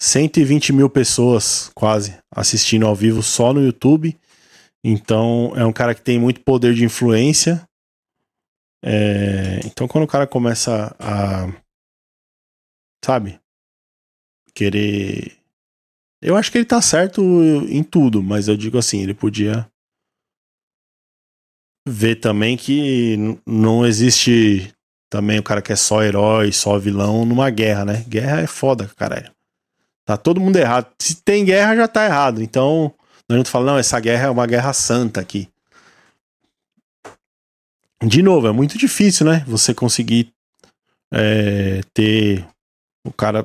120 0.00 0.72
mil 0.72 0.90
pessoas 0.90 1.70
quase 1.74 2.18
assistindo 2.30 2.86
ao 2.86 2.94
vivo 2.94 3.22
só 3.22 3.52
no 3.52 3.62
YouTube. 3.62 4.18
Então 4.84 5.52
é 5.56 5.64
um 5.64 5.72
cara 5.72 5.94
que 5.94 6.02
tem 6.02 6.18
muito 6.18 6.40
poder 6.40 6.74
de 6.74 6.84
influência. 6.84 7.66
É, 8.84 9.60
então 9.64 9.88
quando 9.88 10.04
o 10.04 10.08
cara 10.08 10.26
começa 10.26 10.94
a. 10.98 11.46
Sabe? 13.04 13.40
Querer. 14.54 15.36
Eu 16.22 16.36
acho 16.36 16.50
que 16.50 16.58
ele 16.58 16.64
tá 16.64 16.80
certo 16.80 17.22
em 17.68 17.82
tudo, 17.82 18.22
mas 18.22 18.48
eu 18.48 18.56
digo 18.56 18.78
assim, 18.78 19.02
ele 19.02 19.14
podia 19.14 19.70
ver 21.88 22.16
também 22.16 22.56
que 22.56 23.38
não 23.46 23.86
existe 23.86 24.72
também 25.10 25.38
o 25.38 25.42
cara 25.42 25.62
que 25.62 25.72
é 25.72 25.76
só 25.76 26.02
herói, 26.02 26.50
só 26.52 26.78
vilão 26.78 27.24
numa 27.24 27.48
guerra, 27.50 27.84
né? 27.84 28.04
Guerra 28.08 28.40
é 28.40 28.46
foda, 28.46 28.88
caralho. 28.96 29.35
Tá 30.06 30.16
todo 30.16 30.40
mundo 30.40 30.56
errado. 30.56 30.86
Se 31.00 31.16
tem 31.16 31.44
guerra, 31.44 31.74
já 31.74 31.88
tá 31.88 32.04
errado. 32.06 32.40
Então, 32.40 32.94
não 33.28 33.34
adianta 33.34 33.50
falar, 33.50 33.66
não, 33.66 33.78
essa 33.78 33.98
guerra 33.98 34.28
é 34.28 34.30
uma 34.30 34.46
guerra 34.46 34.72
santa 34.72 35.20
aqui. 35.20 35.48
De 38.00 38.22
novo, 38.22 38.46
é 38.46 38.52
muito 38.52 38.78
difícil, 38.78 39.26
né? 39.26 39.44
Você 39.48 39.74
conseguir 39.74 40.32
é, 41.12 41.80
ter 41.92 42.46
o 43.04 43.12
cara 43.12 43.44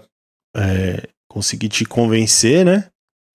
é, 0.55 1.07
conseguir 1.27 1.67
te 1.67 1.83
convencer, 1.83 2.63
né? 2.63 2.85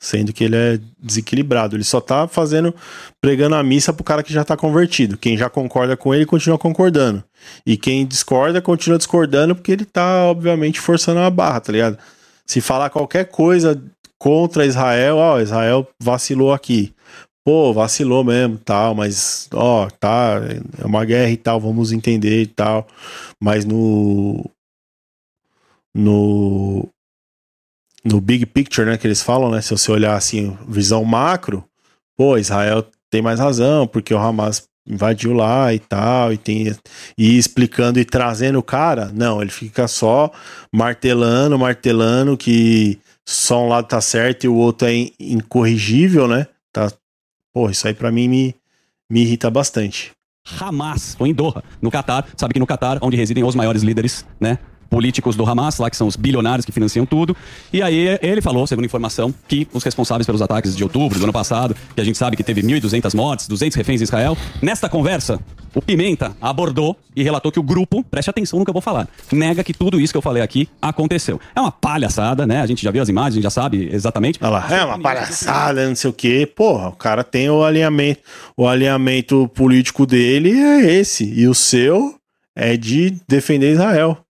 Sendo 0.00 0.32
que 0.32 0.44
ele 0.44 0.56
é 0.56 0.78
desequilibrado. 0.96 1.74
Ele 1.74 1.82
só 1.82 2.00
tá 2.00 2.28
fazendo, 2.28 2.72
pregando 3.20 3.56
a 3.56 3.62
missa 3.62 3.92
pro 3.92 4.04
cara 4.04 4.22
que 4.22 4.32
já 4.32 4.44
tá 4.44 4.56
convertido. 4.56 5.18
Quem 5.18 5.36
já 5.36 5.50
concorda 5.50 5.96
com 5.96 6.14
ele 6.14 6.26
continua 6.26 6.58
concordando. 6.58 7.24
E 7.64 7.76
quem 7.76 8.06
discorda 8.06 8.62
continua 8.62 8.98
discordando 8.98 9.56
porque 9.56 9.72
ele 9.72 9.84
tá, 9.84 10.26
obviamente, 10.26 10.78
forçando 10.78 11.18
a 11.18 11.30
barra, 11.30 11.60
tá 11.60 11.72
ligado? 11.72 11.98
Se 12.46 12.60
falar 12.60 12.90
qualquer 12.90 13.26
coisa 13.26 13.82
contra 14.18 14.66
Israel, 14.66 15.16
ó, 15.16 15.40
Israel 15.40 15.86
vacilou 16.00 16.52
aqui. 16.52 16.94
Pô, 17.44 17.72
vacilou 17.72 18.24
mesmo, 18.24 18.58
tal, 18.58 18.94
mas, 18.94 19.48
ó, 19.52 19.88
tá, 19.88 20.40
é 20.82 20.84
uma 20.84 21.04
guerra 21.04 21.30
e 21.30 21.36
tal, 21.36 21.60
vamos 21.60 21.92
entender 21.92 22.42
e 22.42 22.46
tal. 22.46 22.86
Mas 23.40 23.64
no. 23.64 24.44
No. 25.94 26.88
No 28.04 28.20
big 28.20 28.46
picture, 28.46 28.88
né, 28.88 28.96
que 28.96 29.06
eles 29.06 29.22
falam, 29.22 29.50
né? 29.50 29.60
Se 29.60 29.70
você 29.70 29.90
olhar 29.90 30.14
assim, 30.14 30.56
visão 30.68 31.04
macro, 31.04 31.64
pô, 32.16 32.38
Israel 32.38 32.86
tem 33.10 33.20
mais 33.20 33.40
razão, 33.40 33.86
porque 33.86 34.14
o 34.14 34.18
Hamas 34.18 34.68
invadiu 34.86 35.32
lá 35.32 35.72
e 35.74 35.78
tal, 35.78 36.32
e 36.32 36.36
tem 36.38 36.74
e 37.18 37.36
explicando 37.36 37.98
e 37.98 38.04
trazendo 38.04 38.58
o 38.58 38.62
cara, 38.62 39.10
não, 39.14 39.40
ele 39.42 39.50
fica 39.50 39.88
só 39.88 40.30
martelando, 40.72 41.58
martelando 41.58 42.36
que 42.36 42.98
só 43.26 43.64
um 43.64 43.68
lado 43.68 43.88
tá 43.88 44.00
certo 44.00 44.44
e 44.44 44.48
o 44.48 44.54
outro 44.54 44.86
é 44.86 44.94
in- 44.94 45.12
incorrigível, 45.18 46.28
né? 46.28 46.46
Tá, 46.72 46.92
pô, 47.52 47.68
isso 47.68 47.86
aí 47.88 47.94
pra 47.94 48.12
mim 48.12 48.28
me, 48.28 48.54
me 49.10 49.22
irrita 49.22 49.50
bastante. 49.50 50.12
Hamas 50.60 51.16
foi 51.16 51.30
em 51.30 51.34
Doha, 51.34 51.62
no 51.82 51.90
Catar. 51.90 52.28
Sabe 52.36 52.54
que 52.54 52.60
no 52.60 52.66
Catar, 52.66 52.98
onde 53.02 53.16
residem 53.16 53.42
os 53.42 53.56
maiores 53.56 53.82
líderes, 53.82 54.24
né? 54.38 54.58
Políticos 54.88 55.36
do 55.36 55.44
Hamas, 55.44 55.78
lá 55.78 55.90
que 55.90 55.96
são 55.96 56.06
os 56.06 56.16
bilionários 56.16 56.64
que 56.64 56.72
financiam 56.72 57.04
tudo. 57.04 57.36
E 57.72 57.82
aí 57.82 58.18
ele 58.22 58.40
falou, 58.40 58.66
segundo 58.66 58.84
informação, 58.84 59.34
que 59.46 59.66
os 59.72 59.82
responsáveis 59.82 60.26
pelos 60.26 60.42
ataques 60.42 60.76
de 60.76 60.82
outubro 60.82 61.18
do 61.18 61.24
ano 61.24 61.32
passado, 61.32 61.76
que 61.94 62.00
a 62.00 62.04
gente 62.04 62.18
sabe 62.18 62.36
que 62.36 62.42
teve 62.42 62.62
1.200 62.62 63.14
mortes, 63.14 63.48
200 63.48 63.76
reféns 63.76 64.00
em 64.00 64.04
Israel, 64.04 64.36
nesta 64.62 64.88
conversa, 64.88 65.40
o 65.74 65.82
Pimenta 65.82 66.34
abordou 66.40 66.96
e 67.14 67.22
relatou 67.22 67.52
que 67.52 67.60
o 67.60 67.62
grupo, 67.62 68.02
preste 68.04 68.30
atenção 68.30 68.58
no 68.58 68.64
que 68.64 68.70
eu 68.70 68.74
vou 68.74 68.80
falar, 68.80 69.06
nega 69.30 69.62
que 69.62 69.74
tudo 69.74 70.00
isso 70.00 70.12
que 70.12 70.16
eu 70.16 70.22
falei 70.22 70.42
aqui 70.42 70.68
aconteceu. 70.80 71.38
É 71.54 71.60
uma 71.60 71.70
palhaçada, 71.70 72.46
né? 72.46 72.62
A 72.62 72.66
gente 72.66 72.82
já 72.82 72.90
viu 72.90 73.02
as 73.02 73.08
imagens, 73.10 73.34
a 73.34 73.36
gente 73.36 73.44
já 73.44 73.50
sabe 73.50 73.90
exatamente. 73.92 74.38
Olha 74.40 74.50
lá, 74.50 74.66
é 74.70 74.84
uma 74.84 74.98
palhaçada, 74.98 75.86
não 75.86 75.94
sei 75.94 76.08
o 76.08 76.12
quê. 76.12 76.50
Porra, 76.56 76.88
o 76.88 76.92
cara 76.92 77.22
tem 77.22 77.50
o 77.50 77.62
alinhamento, 77.62 78.20
o 78.56 78.66
alinhamento 78.66 79.48
político 79.54 80.06
dele 80.06 80.50
é 80.52 80.94
esse. 80.94 81.24
E 81.24 81.46
o 81.46 81.54
seu 81.54 82.14
é 82.54 82.74
de 82.76 83.18
defender 83.28 83.72
Israel. 83.72 84.25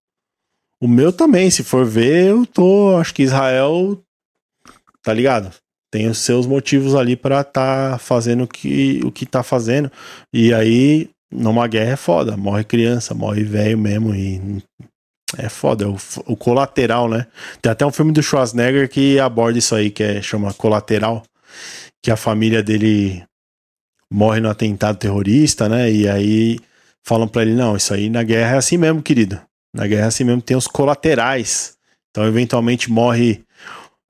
O 0.80 0.86
meu 0.86 1.12
também, 1.12 1.50
se 1.50 1.64
for 1.64 1.84
ver, 1.84 2.28
eu 2.28 2.46
tô. 2.46 2.96
Acho 2.98 3.14
que 3.14 3.22
Israel. 3.22 4.00
Tá 5.02 5.12
ligado? 5.12 5.50
Tem 5.90 6.08
os 6.08 6.18
seus 6.18 6.46
motivos 6.46 6.94
ali 6.94 7.16
pra 7.16 7.44
tá 7.44 7.96
fazendo 7.98 8.44
o 8.44 8.48
que, 8.48 9.00
o 9.04 9.12
que 9.12 9.24
tá 9.24 9.42
fazendo. 9.42 9.90
E 10.32 10.52
aí, 10.52 11.08
numa 11.32 11.66
guerra 11.66 11.92
é 11.92 11.96
foda. 11.96 12.36
Morre 12.36 12.64
criança, 12.64 13.14
morre 13.14 13.44
velho 13.44 13.78
mesmo. 13.78 14.14
E 14.14 14.62
é 15.38 15.48
foda, 15.48 15.84
é 15.84 15.88
o, 15.88 15.96
o 16.26 16.36
colateral, 16.36 17.08
né? 17.08 17.26
Tem 17.60 17.70
até 17.72 17.84
um 17.84 17.92
filme 17.92 18.12
do 18.12 18.22
Schwarzenegger 18.22 18.88
que 18.88 19.18
aborda 19.18 19.58
isso 19.58 19.74
aí, 19.74 19.90
que 19.90 20.02
é, 20.02 20.22
chama 20.22 20.54
Colateral, 20.54 21.22
que 22.02 22.10
a 22.10 22.16
família 22.16 22.62
dele 22.62 23.24
morre 24.10 24.40
no 24.40 24.48
atentado 24.48 24.98
terrorista, 24.98 25.68
né? 25.68 25.90
E 25.90 26.08
aí 26.08 26.58
falam 27.04 27.26
pra 27.26 27.42
ele, 27.42 27.54
não, 27.54 27.76
isso 27.76 27.92
aí 27.92 28.08
na 28.08 28.22
guerra 28.22 28.54
é 28.54 28.58
assim 28.58 28.76
mesmo, 28.76 29.02
querido. 29.02 29.40
Na 29.76 29.86
guerra 29.86 30.06
assim 30.06 30.24
mesmo, 30.24 30.40
tem 30.40 30.56
os 30.56 30.66
colaterais. 30.66 31.76
Então, 32.10 32.26
eventualmente 32.26 32.90
morre 32.90 33.44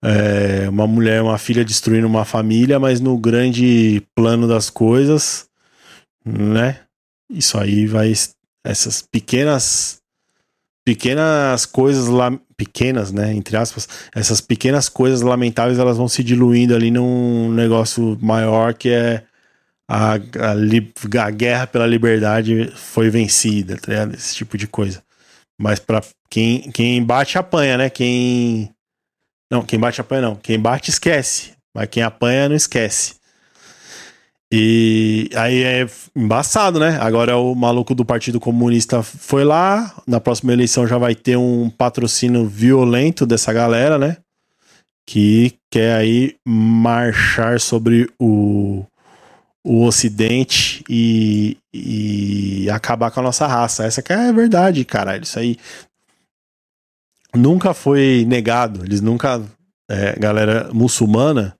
é, 0.02 0.68
uma 0.68 0.87
mulher, 0.87 1.20
uma 1.20 1.38
filha 1.38 1.64
destruindo 1.64 2.07
uma 2.07 2.24
família, 2.24 2.79
mas 2.79 3.00
no 3.00 3.18
grande 3.18 4.00
plano 4.14 4.46
das 4.46 4.70
coisas, 4.70 5.48
né? 6.24 6.81
Isso 7.29 7.59
aí 7.59 7.87
vai... 7.87 8.12
Essas 8.64 9.02
pequenas 9.02 10.00
pequenas 10.85 11.66
coisas 11.66 12.07
lá, 12.07 12.33
pequenas, 12.57 13.11
né, 13.11 13.35
entre 13.35 13.57
aspas, 13.57 13.88
essas 14.14 14.40
pequenas 14.40 14.88
coisas 14.88 15.20
lamentáveis 15.20 15.81
elas 15.81 15.96
vão 15.96 16.07
se 16.07 16.22
diluindo 16.22 16.76
ali 16.76 16.92
num 16.92 17.50
negócio 17.52 18.16
maior 18.22 18.72
que 18.72 18.90
é 18.90 19.24
a, 19.88 20.14
a, 20.14 21.24
a 21.24 21.31
guerra 21.31 21.66
pela 21.66 21.87
liberdade 21.87 22.72
foi 22.76 23.11
vencida, 23.11 23.76
tá 23.76 23.92
ligado? 23.92 24.14
Esse 24.14 24.37
tipo 24.37 24.57
de 24.57 24.66
coisa. 24.66 25.02
Mas 25.59 25.79
para 25.79 26.03
quem, 26.31 26.71
quem 26.71 27.03
bate 27.03 27.38
apanha, 27.38 27.79
né? 27.79 27.90
Quem 27.90 28.71
não, 29.51 29.62
quem 29.62 29.79
bate 29.79 30.01
apanha 30.01 30.23
não, 30.23 30.37
quem 30.37 30.59
bate 30.59 30.90
esquece, 30.90 31.53
mas 31.75 31.88
quem 31.88 32.03
apanha 32.03 32.49
não 32.49 32.57
esquece. 32.57 33.14
E 34.53 35.29
aí 35.35 35.62
é 35.64 35.87
embaçado, 36.14 36.79
né? 36.79 36.99
Agora 37.01 37.37
o 37.37 37.55
maluco 37.55 37.95
do 37.95 38.05
Partido 38.05 38.38
Comunista 38.38 39.03
foi 39.03 39.45
lá. 39.45 39.95
Na 40.07 40.21
próxima 40.21 40.53
eleição 40.53 40.87
já 40.87 40.99
vai 40.99 41.14
ter 41.14 41.37
um 41.37 41.69
patrocínio 41.69 42.47
violento 42.47 43.27
dessa 43.27 43.53
galera, 43.53 43.99
né? 43.99 44.19
Que 45.07 45.55
quer 45.71 45.97
aí 45.97 46.37
marchar 46.47 47.61
sobre 47.61 48.09
o, 48.21 48.85
o 49.68 49.85
Ocidente 49.85 50.85
e, 50.88 51.59
e 51.74 52.70
acabar 52.70 53.11
com 53.11 53.18
a 53.18 53.22
nossa 53.24 53.48
raça. 53.48 53.85
Essa 53.85 54.00
que 54.00 54.12
é 54.12 54.29
a 54.29 54.33
verdade, 54.33 54.85
caralho. 54.85 55.24
Isso 55.24 55.40
aí 55.40 55.59
nunca 57.35 57.74
foi 57.74 58.24
negado. 58.29 58.85
Eles 58.85 59.00
nunca. 59.00 59.42
É, 59.88 60.18
galera 60.18 60.68
muçulmana 60.72 61.57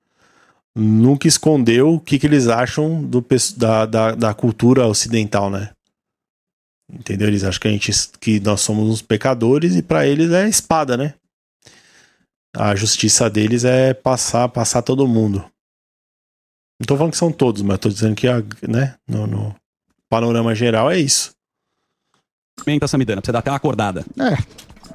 nunca 0.77 1.27
escondeu 1.27 1.95
o 1.95 2.01
que, 2.01 2.19
que 2.19 2.27
eles 2.27 2.49
acham 2.49 3.03
do, 3.03 3.25
da, 3.57 3.87
da, 3.87 4.15
da 4.15 4.35
cultura 4.35 4.87
ocidental, 4.87 5.49
né? 5.49 5.71
Entendeu? 6.93 7.29
Eles 7.29 7.43
acham 7.45 7.61
que 7.61 7.69
a 7.69 7.71
gente 7.71 7.93
que 8.21 8.39
nós 8.41 8.61
somos 8.61 8.89
uns 8.89 9.03
pecadores 9.03 9.75
e 9.75 9.83
pra 9.83 10.07
eles 10.07 10.31
é 10.33 10.49
espada, 10.49 10.97
né? 10.97 11.15
A 12.55 12.75
justiça 12.75 13.29
deles 13.31 13.65
é 13.65 13.95
passar 13.95 14.49
passar 14.49 14.83
todo 14.83 15.09
mundo. 15.09 15.45
Não 16.79 16.87
tô 16.87 16.97
falando 16.97 17.13
que 17.13 17.19
são 17.19 17.33
todos, 17.33 17.63
mas 17.63 17.79
tô 17.79 17.89
dizendo 17.89 18.15
que 18.15 18.29
a, 18.29 18.43
né, 18.69 18.95
no, 19.09 19.27
no 19.27 19.57
panorama 20.09 20.55
geral 20.55 20.91
é 20.91 20.99
isso. 20.99 21.31
Pimenta 22.65 22.89
Samidana, 22.89 23.21
pra 23.21 23.27
você 23.27 23.33
dar 23.33 23.39
até 23.41 23.51
uma 23.51 23.57
acordada. 23.57 24.05
É, 24.19 24.37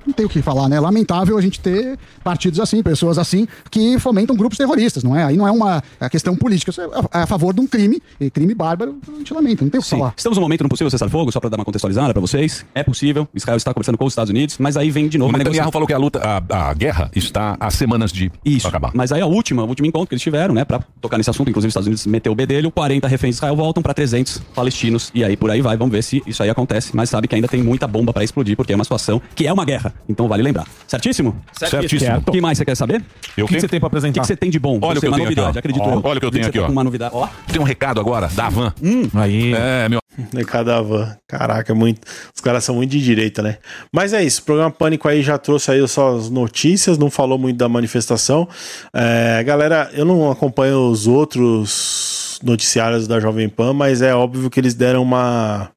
não 0.05 0.13
tem 0.13 0.25
o 0.25 0.29
que 0.29 0.41
falar, 0.41 0.67
né? 0.69 0.79
Lamentável 0.79 1.37
a 1.37 1.41
gente 1.41 1.59
ter 1.59 1.97
partidos 2.23 2.59
assim, 2.59 2.81
pessoas 2.83 3.17
assim, 3.17 3.47
que 3.69 3.99
fomentam 3.99 4.35
grupos 4.35 4.57
terroristas, 4.57 5.03
não 5.03 5.15
é? 5.15 5.23
Aí 5.23 5.37
não 5.37 5.47
é 5.47 5.51
uma 5.51 5.83
é 5.99 6.09
questão 6.09 6.35
política, 6.35 6.71
isso 6.71 6.81
é 6.81 6.85
a, 7.11 7.23
a 7.23 7.27
favor 7.27 7.53
de 7.53 7.61
um 7.61 7.67
crime, 7.67 8.01
e 8.19 8.29
crime 8.29 8.53
bárbaro, 8.53 8.97
a 9.07 9.17
gente 9.17 9.33
lamenta, 9.33 9.63
não 9.63 9.69
tem 9.69 9.79
o 9.79 9.83
que 9.83 9.89
Sim. 9.89 9.97
falar. 9.97 10.13
Estamos 10.15 10.37
no 10.37 10.41
momento 10.41 10.63
no 10.63 10.69
possível 10.69 10.89
cessar-fogo, 10.89 11.31
só 11.31 11.39
para 11.39 11.49
dar 11.49 11.57
uma 11.57 11.65
contextualizada 11.65 12.13
para 12.13 12.21
vocês. 12.21 12.65
É 12.73 12.83
possível, 12.83 13.27
Israel 13.33 13.57
está 13.57 13.73
conversando 13.73 13.97
com 13.97 14.05
os 14.05 14.13
Estados 14.13 14.29
Unidos, 14.29 14.57
mas 14.59 14.77
aí 14.77 14.89
vem 14.89 15.07
de 15.07 15.17
novo 15.17 15.33
O 15.33 15.37
Netanyahu 15.37 15.71
falou 15.71 15.87
que 15.87 15.93
a 15.93 15.97
luta, 15.97 16.19
a, 16.19 16.69
a 16.69 16.73
guerra 16.73 17.09
está 17.15 17.57
há 17.59 17.71
semanas 17.71 18.11
de 18.11 18.31
Isso. 18.43 18.67
acabar. 18.67 18.91
Mas 18.93 19.11
aí 19.11 19.21
a 19.21 19.25
última, 19.25 19.63
o 19.63 19.67
último 19.67 19.87
encontro 19.87 20.07
que 20.07 20.13
eles 20.15 20.23
tiveram, 20.23 20.53
né, 20.53 20.65
pra 20.65 20.79
tocar 20.99 21.17
nesse 21.17 21.29
assunto, 21.29 21.49
inclusive 21.49 21.69
os 21.69 21.71
Estados 21.71 21.87
Unidos 21.87 22.05
meteu 22.05 22.31
o 22.31 22.35
bedelho, 22.35 22.71
40 22.71 23.07
reféns 23.07 23.35
de 23.35 23.37
Israel 23.37 23.55
voltam 23.55 23.81
pra 23.81 23.93
300 23.93 24.39
palestinos, 24.55 25.11
e 25.13 25.23
aí 25.23 25.35
por 25.37 25.49
aí 25.49 25.61
vai, 25.61 25.77
vamos 25.77 25.91
ver 25.91 26.03
se 26.03 26.21
isso 26.25 26.41
aí 26.43 26.49
acontece, 26.49 26.95
mas 26.95 27.09
sabe 27.09 27.27
que 27.27 27.35
ainda 27.35 27.47
tem 27.47 27.61
muita 27.61 27.87
bomba 27.87 28.13
pra 28.13 28.23
explodir, 28.23 28.55
porque 28.55 28.73
é 28.73 28.75
uma 28.75 28.83
situação 28.83 29.21
que 29.35 29.47
é 29.47 29.53
uma 29.53 29.65
guerra, 29.65 29.90
então 30.07 30.27
vale 30.27 30.43
lembrar. 30.43 30.67
Certíssimo? 30.87 31.35
Certíssimo. 31.53 32.17
O 32.25 32.31
que 32.31 32.41
mais 32.41 32.57
você 32.57 32.65
quer 32.65 32.75
saber? 32.75 33.03
Eu 33.37 33.45
o 33.45 33.47
que 33.47 33.55
quê? 33.55 33.61
você 33.61 33.67
tem 33.67 33.79
pra 33.79 33.87
apresentar? 33.87 34.19
O 34.19 34.23
que 34.23 34.27
você 34.27 34.35
tem 34.35 34.49
de 34.49 34.59
bom? 34.59 34.79
Olha 34.81 34.97
o 34.97 35.01
que 35.01 35.07
eu 35.07 35.11
uma 35.11 35.17
tenho 35.17 35.29
aqui, 35.29 35.35
novidade, 35.35 35.57
ó. 35.57 35.59
acredito 35.59 35.83
Ó, 35.83 35.93
eu. 35.93 36.01
olha 36.03 36.17
o 36.17 36.19
que 36.19 36.25
eu 36.25 36.31
tenho 36.31 36.47
aqui, 36.47 36.59
tá 36.59 36.65
ó. 36.65 36.69
uma 36.69 36.83
novidade. 36.83 37.15
Ó, 37.15 37.27
Tem 37.51 37.61
um 37.61 37.63
recado 37.63 37.99
agora 37.99 38.27
da 38.27 38.49
Van. 38.49 38.73
Aí. 39.13 39.53
É, 39.53 39.89
meu. 39.89 40.01
De 40.33 40.43
cada 40.43 40.81
van. 40.81 41.15
Caraca, 41.27 41.71
é 41.71 41.75
muito. 41.75 42.05
Os 42.35 42.41
caras 42.41 42.63
são 42.65 42.75
muito 42.75 42.91
de 42.91 43.01
direita, 43.01 43.41
né? 43.41 43.57
Mas 43.93 44.11
é 44.11 44.21
isso. 44.21 44.41
O 44.41 44.43
programa 44.43 44.69
Pânico 44.69 45.07
aí 45.07 45.23
já 45.23 45.37
trouxe 45.37 45.71
aí 45.71 45.87
só 45.87 46.17
as 46.17 46.29
notícias, 46.29 46.97
não 46.97 47.09
falou 47.09 47.37
muito 47.37 47.57
da 47.57 47.69
manifestação. 47.69 48.47
É, 48.93 49.41
galera, 49.43 49.89
eu 49.93 50.03
não 50.03 50.29
acompanho 50.29 50.89
os 50.89 51.07
outros 51.07 52.39
noticiários 52.43 53.07
da 53.07 53.19
Jovem 53.19 53.47
Pan, 53.47 53.73
mas 53.73 54.01
é 54.01 54.13
óbvio 54.13 54.49
que 54.49 54.59
eles 54.59 54.73
deram 54.73 55.01
uma. 55.01 55.69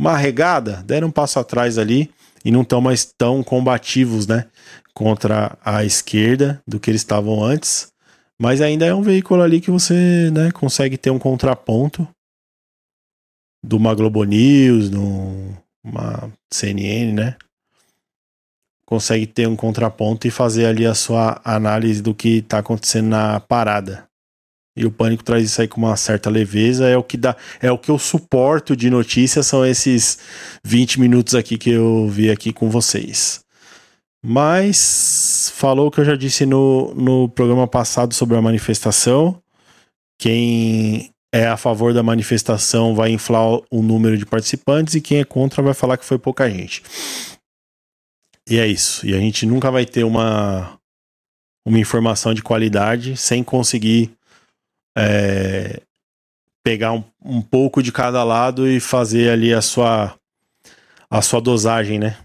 Uma 0.00 0.16
regada, 0.16 0.80
deram 0.86 1.08
um 1.08 1.10
passo 1.10 1.40
atrás 1.40 1.76
ali 1.76 2.08
e 2.44 2.50
não 2.50 2.62
estão 2.62 2.80
mais 2.80 3.04
tão 3.04 3.42
combativos, 3.42 4.26
né? 4.26 4.46
Contra 4.94 5.56
a 5.64 5.84
esquerda 5.84 6.62
do 6.66 6.80
que 6.80 6.90
eles 6.90 7.00
estavam 7.00 7.42
antes. 7.42 7.88
Mas 8.40 8.60
ainda 8.60 8.86
é 8.86 8.94
um 8.94 9.02
veículo 9.02 9.42
ali 9.42 9.60
que 9.60 9.70
você 9.70 10.30
né, 10.30 10.50
consegue 10.52 10.96
ter 10.96 11.10
um 11.10 11.18
contraponto 11.18 12.06
de 13.64 13.74
uma 13.74 13.94
Globo 13.94 14.22
News, 14.24 14.90
de 14.90 14.96
um- 14.96 15.56
uma 15.84 16.32
CNN, 16.52 17.12
né? 17.12 17.36
Consegue 18.86 19.26
ter 19.26 19.46
um 19.46 19.56
contraponto 19.56 20.26
e 20.26 20.30
fazer 20.30 20.66
ali 20.66 20.86
a 20.86 20.94
sua 20.94 21.40
análise 21.44 22.00
do 22.00 22.14
que 22.14 22.40
tá 22.42 22.58
acontecendo 22.58 23.08
na 23.08 23.40
parada. 23.40 24.07
E 24.78 24.86
o 24.86 24.90
pânico 24.90 25.24
traz 25.24 25.44
isso 25.44 25.60
aí 25.60 25.68
com 25.68 25.80
uma 25.80 25.96
certa 25.96 26.30
leveza, 26.30 26.88
é 26.88 26.96
o 26.96 27.02
que 27.02 27.16
dá, 27.16 27.36
é 27.60 27.70
o 27.70 27.76
que 27.76 27.90
eu 27.90 27.98
suporto 27.98 28.76
de 28.76 28.88
notícias 28.88 29.46
são 29.46 29.66
esses 29.66 30.18
20 30.64 31.00
minutos 31.00 31.34
aqui 31.34 31.58
que 31.58 31.70
eu 31.70 32.08
vi 32.08 32.30
aqui 32.30 32.52
com 32.52 32.70
vocês. 32.70 33.40
Mas 34.24 35.52
falou 35.54 35.88
o 35.88 35.90
que 35.90 36.00
eu 36.00 36.04
já 36.04 36.16
disse 36.16 36.44
no, 36.46 36.94
no 36.94 37.28
programa 37.28 37.66
passado 37.66 38.14
sobre 38.14 38.36
a 38.36 38.42
manifestação. 38.42 39.40
Quem 40.18 41.10
é 41.32 41.46
a 41.46 41.56
favor 41.56 41.92
da 41.92 42.02
manifestação 42.02 42.94
vai 42.94 43.10
inflar 43.10 43.60
o 43.70 43.82
número 43.82 44.16
de 44.16 44.26
participantes 44.26 44.94
e 44.94 45.00
quem 45.00 45.18
é 45.18 45.24
contra 45.24 45.62
vai 45.62 45.74
falar 45.74 45.96
que 45.96 46.04
foi 46.04 46.18
pouca 46.18 46.50
gente. 46.50 46.82
E 48.48 48.58
é 48.58 48.66
isso. 48.66 49.06
E 49.06 49.14
a 49.14 49.18
gente 49.18 49.44
nunca 49.44 49.70
vai 49.70 49.84
ter 49.84 50.04
uma, 50.04 50.78
uma 51.66 51.78
informação 51.78 52.32
de 52.32 52.42
qualidade 52.42 53.16
sem 53.16 53.44
conseguir 53.44 54.10
é, 54.98 55.80
pegar 56.64 56.92
um, 56.92 57.04
um 57.24 57.40
pouco 57.40 57.82
de 57.82 57.92
cada 57.92 58.24
lado 58.24 58.66
e 58.66 58.80
fazer 58.80 59.30
ali 59.30 59.54
a 59.54 59.62
sua 59.62 60.14
a 61.08 61.22
sua 61.22 61.40
dosagem, 61.40 61.98
né? 61.98 62.18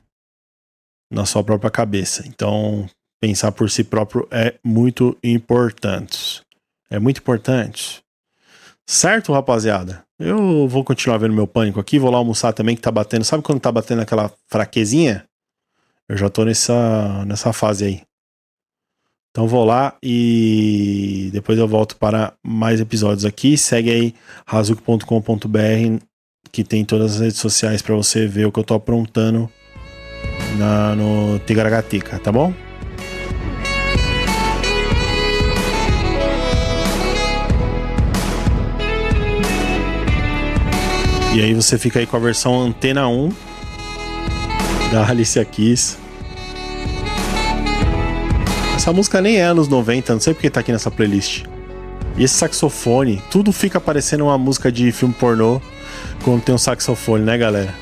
Na 1.09 1.25
sua 1.25 1.43
própria 1.43 1.71
cabeça. 1.71 2.27
Então, 2.27 2.89
pensar 3.21 3.51
por 3.51 3.69
si 3.69 3.83
próprio 3.83 4.27
é 4.31 4.55
muito 4.63 5.17
importante. 5.23 6.41
É 6.89 6.99
muito 6.99 7.19
importante. 7.19 8.03
Certo, 8.85 9.31
rapaziada? 9.31 10.03
Eu 10.19 10.67
vou 10.67 10.83
continuar 10.83 11.17
vendo 11.17 11.33
meu 11.33 11.47
pânico 11.47 11.79
aqui, 11.79 11.97
vou 11.97 12.11
lá 12.11 12.17
almoçar 12.17 12.51
também 12.51 12.75
que 12.75 12.81
tá 12.81 12.91
batendo. 12.91 13.23
Sabe 13.23 13.43
quando 13.43 13.61
tá 13.61 13.71
batendo 13.71 14.01
aquela 14.01 14.31
fraquezinha? 14.47 15.25
Eu 16.09 16.17
já 16.17 16.29
tô 16.29 16.43
nessa 16.43 17.23
nessa 17.25 17.53
fase 17.53 17.85
aí. 17.85 18.01
Então 19.33 19.47
vou 19.47 19.65
lá 19.65 19.95
e 20.03 21.31
depois 21.33 21.57
eu 21.57 21.67
volto 21.67 21.95
para 21.95 22.33
mais 22.43 22.79
episódios 22.79 23.25
aqui. 23.25 23.57
Segue 23.57 23.89
aí 23.89 24.13
razuco.com.br 24.45 26.03
que 26.51 26.63
tem 26.63 26.85
todas 26.85 27.15
as 27.15 27.19
redes 27.19 27.39
sociais 27.39 27.81
para 27.81 27.95
você 27.95 28.27
ver 28.27 28.45
o 28.45 28.51
que 28.51 28.59
eu 28.59 28.63
tô 28.63 28.75
aprontando 28.75 29.49
na, 30.55 30.95
no 30.95 31.39
Tigaragatica, 31.39 32.19
tá 32.19 32.31
bom? 32.31 32.53
E 41.33 41.41
aí 41.41 41.55
você 41.55 41.79
fica 41.79 41.97
aí 41.97 42.05
com 42.05 42.17
a 42.17 42.19
versão 42.19 42.61
Antena 42.61 43.07
1 43.07 43.33
da 44.91 45.09
Alicia 45.09 45.43
Keys. 45.43 46.02
Essa 48.83 48.91
música 48.91 49.21
nem 49.21 49.37
é 49.37 49.43
anos 49.43 49.69
90, 49.69 50.11
não 50.11 50.19
sei 50.19 50.33
porque 50.33 50.49
tá 50.49 50.59
aqui 50.59 50.69
nessa 50.69 50.91
playlist. 50.91 51.45
E 52.17 52.23
esse 52.25 52.33
saxofone, 52.33 53.23
tudo 53.31 53.53
fica 53.53 53.79
parecendo 53.79 54.25
uma 54.25 54.37
música 54.37 54.69
de 54.69 54.91
filme 54.91 55.13
pornô 55.13 55.61
quando 56.21 56.43
tem 56.43 56.53
um 56.53 56.57
saxofone, 56.57 57.23
né, 57.23 57.37
galera? 57.37 57.73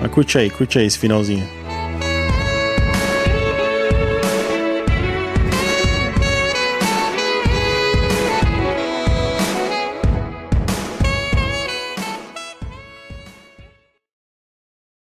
Mas 0.00 0.10
curte 0.10 0.38
aí, 0.38 0.48
curte 0.48 0.78
aí 0.78 0.86
esse 0.86 0.98
finalzinho. 0.98 1.46